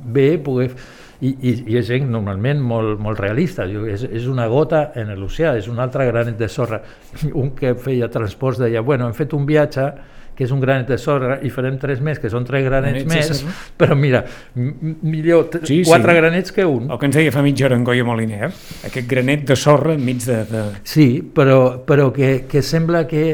bé 0.07 0.37
poder... 0.43 0.71
I, 1.21 1.33
i, 1.43 1.51
i 1.73 1.75
és 1.75 1.87
gent 1.89 2.05
normalment 2.07 2.61
molt, 2.63 2.99
molt 3.03 3.19
realista, 3.19 3.65
Diu, 3.67 3.83
és, 3.91 4.05
és 4.07 4.27
una 4.31 4.45
gota 4.47 4.91
en 4.95 5.11
l'oceà, 5.19 5.57
és 5.59 5.67
un 5.67 5.79
altre 5.83 6.05
granet 6.07 6.37
de 6.39 6.47
sorra. 6.47 6.79
Un 7.33 7.51
que 7.57 7.73
feia 7.75 8.07
transports 8.07 8.61
deia, 8.61 8.79
bueno, 8.81 9.07
hem 9.09 9.17
fet 9.17 9.33
un 9.35 9.45
viatge 9.49 9.89
que 10.39 10.45
és 10.47 10.51
un 10.55 10.61
granet 10.63 10.87
de 10.87 10.95
sorra 10.97 11.41
i 11.43 11.49
farem 11.51 11.75
tres 11.75 11.99
més, 11.99 12.15
que 12.23 12.29
són 12.31 12.45
tres 12.47 12.63
granets 12.63 13.03
de 13.03 13.09
més, 13.11 13.27
sorra. 13.41 13.51
però 13.75 13.95
mira, 13.99 14.21
millor 14.55 15.49
Sí, 15.65 15.81
sí. 15.83 15.89
quatre 15.89 16.13
granets 16.15 16.53
que 16.55 16.63
un. 16.63 16.85
El 16.87 16.97
que 17.01 17.09
ens 17.09 17.17
deia 17.19 17.33
fa 17.35 17.43
mitja 17.43 17.65
hora 17.67 17.75
en 17.75 17.83
Goya 17.83 18.05
Moliner, 18.07 18.47
aquest 18.87 19.09
granet 19.11 19.43
de 19.49 19.57
sorra 19.59 19.97
enmig 19.99 20.23
de... 20.23 20.37
de... 20.47 20.61
Sí, 20.87 21.09
però, 21.35 21.81
però 21.83 22.07
que, 22.15 22.45
que 22.47 22.61
sembla 22.63 23.03
que 23.09 23.25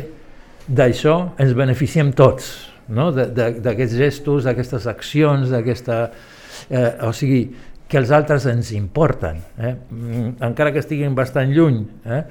d'això 0.65 1.36
ens 1.38 1.54
beneficiem 1.54 2.10
tots, 2.17 2.50
no? 2.89 3.12
d'aquests 3.13 3.93
gestos, 4.02 4.50
d'aquestes 4.50 4.89
accions, 4.89 5.54
d'aquesta... 5.54 6.08
Eh, 6.71 6.88
o 7.06 7.12
sigui, 7.13 7.43
que 7.88 7.98
els 8.02 8.10
altres 8.12 8.45
ens 8.50 8.71
importen, 8.74 9.38
eh? 9.62 9.76
Mm, 9.91 10.30
encara 10.48 10.71
que 10.74 10.80
estiguin 10.82 11.13
bastant 11.15 11.52
lluny. 11.54 11.84
Eh? 12.06 12.24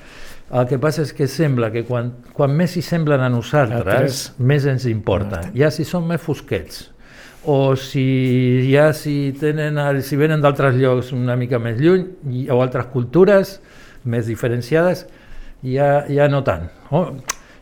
El 0.54 0.66
que 0.68 0.78
passa 0.82 1.02
és 1.02 1.12
que 1.16 1.26
sembla 1.30 1.70
que 1.72 1.84
quan, 1.88 2.10
quan 2.34 2.50
més 2.54 2.74
s'hi 2.74 2.82
semblen 2.82 3.22
a 3.22 3.28
nosaltres, 3.32 3.80
Altres. 3.86 4.18
més 4.38 4.66
ens 4.66 4.84
importa. 4.90 5.40
Ja 5.54 5.70
si 5.70 5.84
són 5.88 6.06
més 6.10 6.20
fosquets, 6.20 6.90
o 7.46 7.76
si 7.76 8.70
ja 8.72 8.92
si, 8.96 9.32
tenen, 9.40 9.78
si 10.02 10.16
venen 10.16 10.40
d'altres 10.42 10.74
llocs 10.80 11.12
una 11.12 11.36
mica 11.36 11.58
més 11.58 11.78
lluny, 11.80 12.04
i- 12.32 12.48
o 12.50 12.60
altres 12.62 12.86
cultures 12.92 13.60
més 14.04 14.26
diferenciades, 14.26 15.06
ja, 15.62 16.04
ja 16.08 16.28
no 16.28 16.42
tant. 16.44 16.68
Oh, 16.90 17.08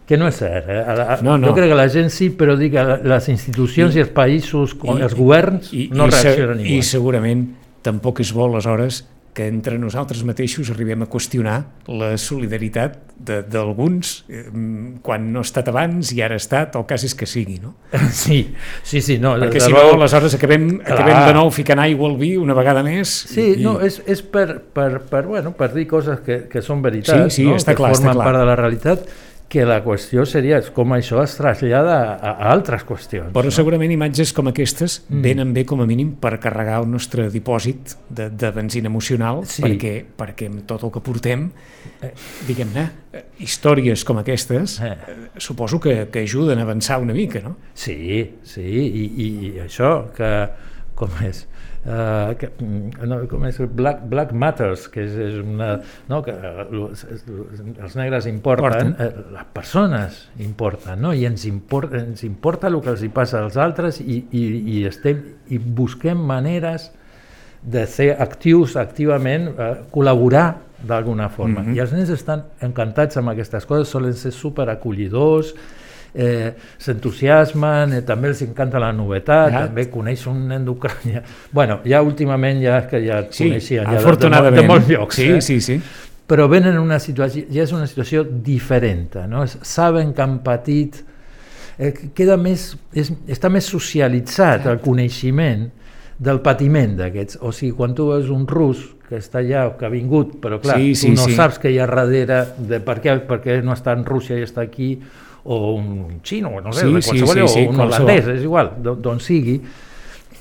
que 0.07 0.17
no 0.19 0.27
és 0.29 0.35
cert. 0.37 0.67
Eh? 0.69 0.83
La- 0.97 1.19
No, 1.23 1.37
no. 1.39 1.49
Jo 1.49 1.55
crec 1.55 1.69
que 1.71 1.75
la 1.79 1.89
gent 1.89 2.11
sí, 2.11 2.31
però 2.31 2.57
dic 2.59 2.73
que 2.73 2.99
les 3.05 3.29
institucions 3.29 3.95
i, 3.95 3.99
i 3.99 4.03
els 4.03 4.11
països, 4.11 4.75
i, 4.83 5.01
els 5.01 5.15
governs, 5.15 5.71
no 5.93 6.11
se- 6.11 6.23
reaccionen 6.25 6.61
igual. 6.61 6.79
I 6.79 6.83
segurament 6.83 7.45
tampoc 7.83 8.21
és 8.23 8.33
bo, 8.35 8.47
aleshores, 8.49 9.05
que 9.33 9.47
entre 9.49 9.79
nosaltres 9.81 10.21
mateixos 10.29 10.69
arribem 10.75 11.07
a 11.07 11.09
qüestionar 11.09 11.55
la 11.89 12.11
solidaritat 12.21 12.99
d'alguns 13.49 14.11
eh, 14.29 14.43
quan 15.01 15.31
no 15.33 15.41
ha 15.41 15.47
estat 15.47 15.71
abans 15.73 16.11
i 16.13 16.21
ara 16.21 16.37
ha 16.37 16.43
estat, 16.43 16.77
el 16.77 16.85
cas 16.91 17.07
és 17.09 17.15
que 17.17 17.25
sigui, 17.29 17.57
no? 17.63 17.73
Sí, 18.13 18.43
sí, 18.85 19.01
sí. 19.01 19.17
No, 19.23 19.33
Perquè 19.41 19.63
si 19.65 19.73
no, 19.73 19.87
aleshores 19.95 20.37
acabem, 20.37 20.69
Clar. 20.83 20.99
acabem 20.99 21.31
de 21.31 21.35
nou 21.39 21.49
ficant 21.55 21.81
aigua 21.81 22.11
al 22.11 22.19
vi 22.21 22.35
una 22.37 22.53
vegada 22.59 22.85
més. 22.85 23.09
Sí, 23.33 23.55
i, 23.55 23.65
no, 23.65 23.79
és, 23.81 24.03
és 24.05 24.21
per, 24.21 24.59
per, 24.75 24.91
per, 25.09 25.25
bueno, 25.31 25.55
per 25.57 25.73
dir 25.73 25.87
coses 25.89 26.21
que, 26.27 26.43
que 26.53 26.61
són 26.61 26.85
veritats, 26.85 27.33
Sí, 27.33 27.41
sí, 27.41 27.49
no? 27.49 27.57
està 27.57 27.73
que 27.73 27.81
clar, 27.81 27.95
està 27.97 28.05
formen 28.05 28.21
clar. 28.21 28.29
part 28.29 28.43
de 28.43 28.49
la 28.53 28.59
realitat, 28.61 29.09
que 29.53 29.67
la 29.69 29.83
qüestió 29.85 30.23
seria 30.25 30.57
és 30.63 30.71
com 30.73 30.95
això 30.97 31.19
es 31.21 31.35
trasllada 31.37 31.97
a, 32.15 32.31
a 32.31 32.47
altres 32.55 32.87
qüestions. 32.89 33.35
Però 33.37 33.51
segurament 33.53 33.93
imatges 33.93 34.33
com 34.33 34.49
aquestes 34.49 35.03
Mm. 35.11 35.21
venen 35.23 35.53
bé 35.53 35.67
com 35.69 35.83
a 35.83 35.87
mínim 35.87 36.15
per 36.17 36.39
carregar 36.41 36.79
el 36.81 36.89
nostre 36.91 37.27
dipòsit 37.31 37.93
de, 38.09 38.31
de 38.31 38.51
benzina 38.57 38.89
emocional 38.89 39.43
Sí. 39.45 39.61
perquè, 39.63 39.93
perquè 40.17 40.49
amb 40.49 40.65
tot 40.67 40.83
el 40.89 40.93
que 40.95 41.01
portem, 41.05 41.51
eh, 42.01 42.13
diguem-ne, 42.49 42.87
eh, 43.13 43.25
històries 43.45 44.05
com 44.09 44.19
aquestes 44.23 44.79
Eh. 44.81 44.89
eh, 44.93 45.17
suposo 45.37 45.79
que, 45.81 46.09
que 46.11 46.21
ajuden 46.25 46.59
a 46.59 46.63
avançar 46.63 46.99
una 47.03 47.13
mica, 47.13 47.41
no? 47.45 47.57
Sí, 47.75 48.39
sí, 48.43 48.63
i, 48.63 49.05
i, 49.05 49.29
i 49.51 49.53
això, 49.67 50.09
que 50.17 50.49
com 50.95 51.11
és? 51.29 51.47
Uh, 51.83 52.37
que, 52.39 52.47
mm, 52.63 53.09
no, 53.11 53.17
com 53.27 53.43
és 53.49 53.57
Black, 53.75 54.05
Black 54.07 54.31
Matters, 54.39 54.85
que 54.87 55.03
és, 55.03 55.17
és 55.19 55.39
una... 55.43 55.73
No, 56.07 56.21
que 56.23 56.31
eh, 56.31 56.67
els 57.83 57.97
negres 57.99 58.29
importen, 58.31 58.93
eh, 59.03 59.09
les 59.35 59.49
persones 59.51 60.21
importen, 60.45 61.01
no? 61.03 61.11
i 61.11 61.27
ens, 61.27 61.43
import, 61.51 61.91
ens 61.99 62.23
importa 62.29 62.71
el 62.71 62.79
que 62.85 62.93
els 62.95 63.03
hi 63.03 63.11
passa 63.11 63.41
als 63.43 63.59
altres 63.59 63.99
i, 63.99 64.21
i, 64.31 64.45
i, 64.77 64.79
estem, 64.87 65.25
i 65.51 65.59
busquem 65.59 66.23
maneres 66.23 66.93
de 67.63 67.83
ser 67.91 68.13
actius 68.15 68.79
activament, 68.79 69.51
eh, 69.51 69.75
col·laborar 69.91 70.53
d'alguna 70.87 71.29
forma. 71.35 71.65
Mhm. 71.65 71.75
I 71.75 71.83
els 71.83 71.99
nens 71.99 72.15
estan 72.15 72.47
encantats 72.63 73.19
amb 73.19 73.35
aquestes 73.35 73.67
coses, 73.67 73.91
solen 73.91 74.15
ser 74.15 74.31
superacollidors, 74.31 75.57
eh, 76.15 76.53
s'entusiasmen, 76.79 77.93
eh, 77.95 78.03
també 78.07 78.29
els 78.29 78.43
encanta 78.43 78.79
la 78.79 78.93
novetat, 78.93 79.51
Ja. 79.53 79.67
també 79.67 79.89
coneix 79.91 80.27
un 80.27 80.47
nen 80.49 80.65
d'Ucrània. 80.67 81.23
Bueno, 81.53 81.81
ja 81.85 82.03
últimament 82.03 82.61
ja 82.63 82.79
és 82.79 82.87
que 82.91 83.01
ja 83.07 83.21
et 83.21 83.33
Sí, 83.33 83.45
coneixien 83.49 83.85
ja 83.85 83.99
de- 83.99 84.51
de, 84.51 84.51
de, 84.63 84.67
molts 84.69 84.89
llocs. 84.89 85.15
Sí, 85.17 85.29
eh? 85.31 85.41
sí, 85.41 85.61
sí. 85.61 85.81
però 86.29 86.49
venen 86.49 86.75
en 86.75 86.81
una 86.81 86.99
situació, 86.99 87.45
ja 87.51 87.63
és 87.63 87.73
una 87.73 87.87
situació 87.87 88.25
diferent, 88.25 89.17
no? 89.29 89.45
Saben 89.47 90.15
que 90.15 90.23
han 90.23 90.39
patit, 90.43 91.03
eh, 91.79 91.93
queda 92.15 92.37
més, 92.37 92.77
és, 92.95 93.11
està 93.29 93.51
més 93.51 93.65
socialitzat 93.65 94.67
el 94.67 94.79
coneixement 94.81 95.71
del 96.19 96.41
patiment 96.41 96.97
d'aquests. 96.97 97.39
O 97.43 97.51
sigui, 97.53 97.73
quan 97.77 97.95
tu 97.95 98.07
veus 98.13 98.31
un 98.31 98.47
rus 98.47 98.95
que 99.09 99.17
està 99.19 99.41
allà 99.43 99.67
o 99.67 99.77
que 99.77 99.85
ha 99.85 99.91
vingut, 99.91 100.39
però 100.41 100.61
clar, 100.63 100.77
Sí, 100.79 100.95
sí, 100.95 101.11
tu 101.11 101.21
no 101.21 101.27
sí. 101.27 101.35
saps 101.35 101.59
què 101.61 101.73
hi 101.73 101.79
ha 101.83 101.87
darrere 101.87 102.47
de 102.57 102.81
per 102.81 103.01
què, 103.03 103.19
per 103.27 103.41
què 103.43 103.63
no 103.63 103.73
està 103.75 103.93
en 103.93 104.05
Rússia 104.07 104.39
i 104.39 104.43
està 104.47 104.63
aquí, 104.63 104.95
o 105.45 105.75
un 105.75 106.21
xino, 106.23 106.61
no 106.61 106.73
sé, 106.73 106.87
Sí, 106.87 106.93
de 106.95 107.03
sí, 107.03 107.09
qualsevol, 107.21 107.49
sí, 107.49 107.55
sí, 107.55 107.61
o 107.67 107.71
un 107.71 107.77
qualsevol. 107.77 108.11
holandès, 108.11 108.29
és 108.37 108.43
igual, 108.43 108.73
d'on 108.83 109.21
sigui, 109.21 109.61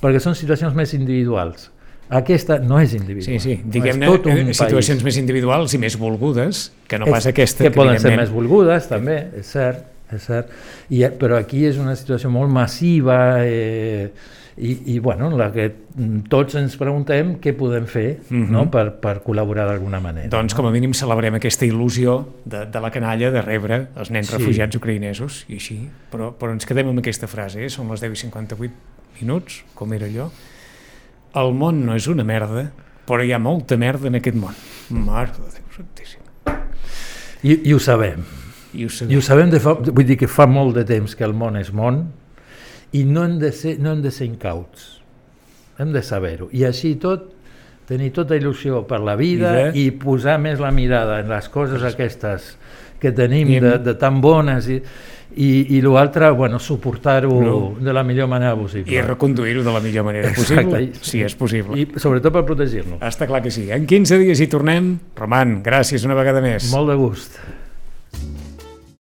perquè 0.02 0.20
són 0.20 0.36
situacions 0.36 0.76
més 0.76 0.94
individuals. 0.94 1.70
Aquesta 2.12 2.58
no 2.60 2.78
és 2.80 2.94
individual. 2.94 3.40
Sí, 3.40 3.40
sí, 3.40 3.62
no, 3.64 3.72
diguem-ne, 3.72 4.10
un 4.10 4.50
eh, 4.50 4.54
situacions 4.54 5.00
país. 5.00 5.04
més 5.04 5.18
individuals 5.18 5.74
i 5.74 5.78
més 5.80 5.96
volgudes, 5.98 6.72
que 6.88 7.00
no 7.00 7.06
És- 7.08 7.12
pas 7.12 7.28
aquesta, 7.28 7.64
que, 7.64 7.72
poden 7.72 8.00
ser 8.00 8.18
més 8.18 8.30
volgudes 8.30 8.88
també, 8.90 9.30
és 9.40 9.46
cert, 9.48 9.86
és 10.12 10.22
cert. 10.28 10.50
I, 10.90 11.04
eh, 11.04 11.10
però 11.18 11.38
aquí 11.40 11.64
és 11.66 11.78
una 11.78 11.96
situació 11.96 12.30
molt 12.30 12.52
massiva 12.52 13.38
eh, 13.46 14.12
i, 14.62 14.94
i 14.94 15.00
bueno, 15.00 15.28
en 15.32 15.38
la 15.40 15.48
que 15.52 15.66
tots 16.30 16.54
ens 16.60 16.76
preguntem 16.78 17.34
què 17.42 17.56
podem 17.58 17.88
fer 17.90 18.20
Mhm. 18.30 18.52
no? 18.54 18.68
per, 18.72 19.00
per 19.02 19.24
col·laborar 19.26 19.66
d'alguna 19.68 20.00
manera. 20.00 20.30
Doncs 20.30 20.54
com 20.54 20.68
a 20.70 20.72
mínim 20.72 20.94
celebrem 20.94 21.34
aquesta 21.40 21.66
il·lusió 21.66 22.20
de, 22.46 22.66
de 22.70 22.80
la 22.84 22.92
canalla 22.94 23.32
de 23.34 23.42
rebre 23.42 23.88
els 23.98 24.12
nens 24.14 24.30
Sí. 24.30 24.38
refugiats 24.38 24.78
ucraïnesos 24.78 25.46
i 25.50 25.58
així, 25.58 25.80
però, 26.12 26.32
però 26.38 26.52
ens 26.54 26.66
quedem 26.70 26.88
amb 26.94 27.00
aquesta 27.02 27.28
frase, 27.28 27.66
eh? 27.66 27.70
són 27.74 27.90
les 27.90 28.02
10 28.06 28.14
i 28.14 28.22
58 28.28 28.72
minuts, 29.22 29.64
com 29.74 29.94
era 29.94 30.06
allò. 30.06 30.30
El 31.34 31.54
món 31.56 31.86
no 31.86 31.96
és 31.96 32.08
una 32.12 32.24
merda, 32.24 32.70
però 33.08 33.24
hi 33.26 33.32
ha 33.34 33.40
molta 33.40 33.78
merda 33.78 34.08
en 34.08 34.16
aquest 34.22 34.36
món. 34.38 34.54
Mare 34.92 35.32
de 35.32 35.50
Déu 35.58 35.76
santíssim. 35.76 36.22
I, 37.44 37.70
I 37.70 37.74
ho 37.74 37.80
sabem. 37.80 38.22
I 38.74 38.86
ho 38.86 38.88
I 38.88 38.90
sabem. 38.90 39.18
ho 39.18 39.22
sabem, 39.22 39.50
de 39.50 39.60
fa, 39.60 39.74
vull 39.74 40.06
dir 40.06 40.18
que 40.20 40.28
fa 40.30 40.46
molt 40.48 40.76
de 40.78 40.84
temps 40.86 41.16
que 41.16 41.24
el 41.26 41.34
món 41.34 41.58
és 41.60 41.72
món 41.74 42.04
i 42.94 43.04
no 43.08 43.24
hem 43.24 43.38
de 43.40 43.52
ser, 43.56 43.78
no 43.80 43.92
hem 43.94 44.02
de 44.04 44.12
ser 44.12 44.28
incauts. 44.28 45.00
Hem 45.80 45.94
de 45.96 46.02
saber-ho. 46.04 46.50
I 46.52 46.66
així 46.68 46.92
i 46.96 47.00
tot, 47.02 47.30
tenir 47.88 48.12
tota 48.16 48.36
il·lusió 48.38 48.84
per 48.88 49.00
la 49.04 49.16
vida 49.20 49.52
Vida. 49.52 49.72
i 49.76 49.90
posar 49.92 50.38
més 50.40 50.60
la 50.60 50.72
mirada 50.72 51.20
en 51.24 51.30
les 51.32 51.48
coses 51.50 51.82
aquestes 51.84 52.58
que 53.02 53.12
tenim 53.12 53.50
I 53.50 53.60
de, 53.60 53.78
de 53.82 53.94
tan 53.98 54.20
bones 54.22 54.68
i, 54.70 54.76
i, 55.36 55.78
i 55.78 55.80
l'altre, 55.82 56.30
bueno, 56.38 56.60
suportar-ho 56.60 57.40
No. 57.42 57.56
de 57.80 57.94
la 57.96 58.04
millor 58.04 58.28
manera 58.30 58.54
possible. 58.56 58.94
I 58.94 59.02
reconduir-ho 59.02 59.64
de 59.64 59.72
la 59.74 59.80
millor 59.82 60.06
manera 60.06 60.30
Exacte. 60.30 60.64
possible, 60.66 60.84
I- 60.84 60.92
si 61.02 61.24
és 61.24 61.34
possible. 61.36 61.80
I 61.82 61.88
sobretot 61.98 62.32
per 62.36 62.44
protegir-nos. 62.46 63.00
Està 63.02 63.26
clar 63.28 63.42
que 63.42 63.50
sí. 63.52 63.66
En 63.72 63.88
15 63.90 64.20
dies 64.22 64.40
hi 64.40 64.48
tornem. 64.52 64.98
Roman, 65.16 65.64
gràcies 65.64 66.06
una 66.06 66.14
vegada 66.20 66.42
més. 66.46 66.70
Molt 66.72 66.90
de 66.94 66.96
gust. 67.00 67.40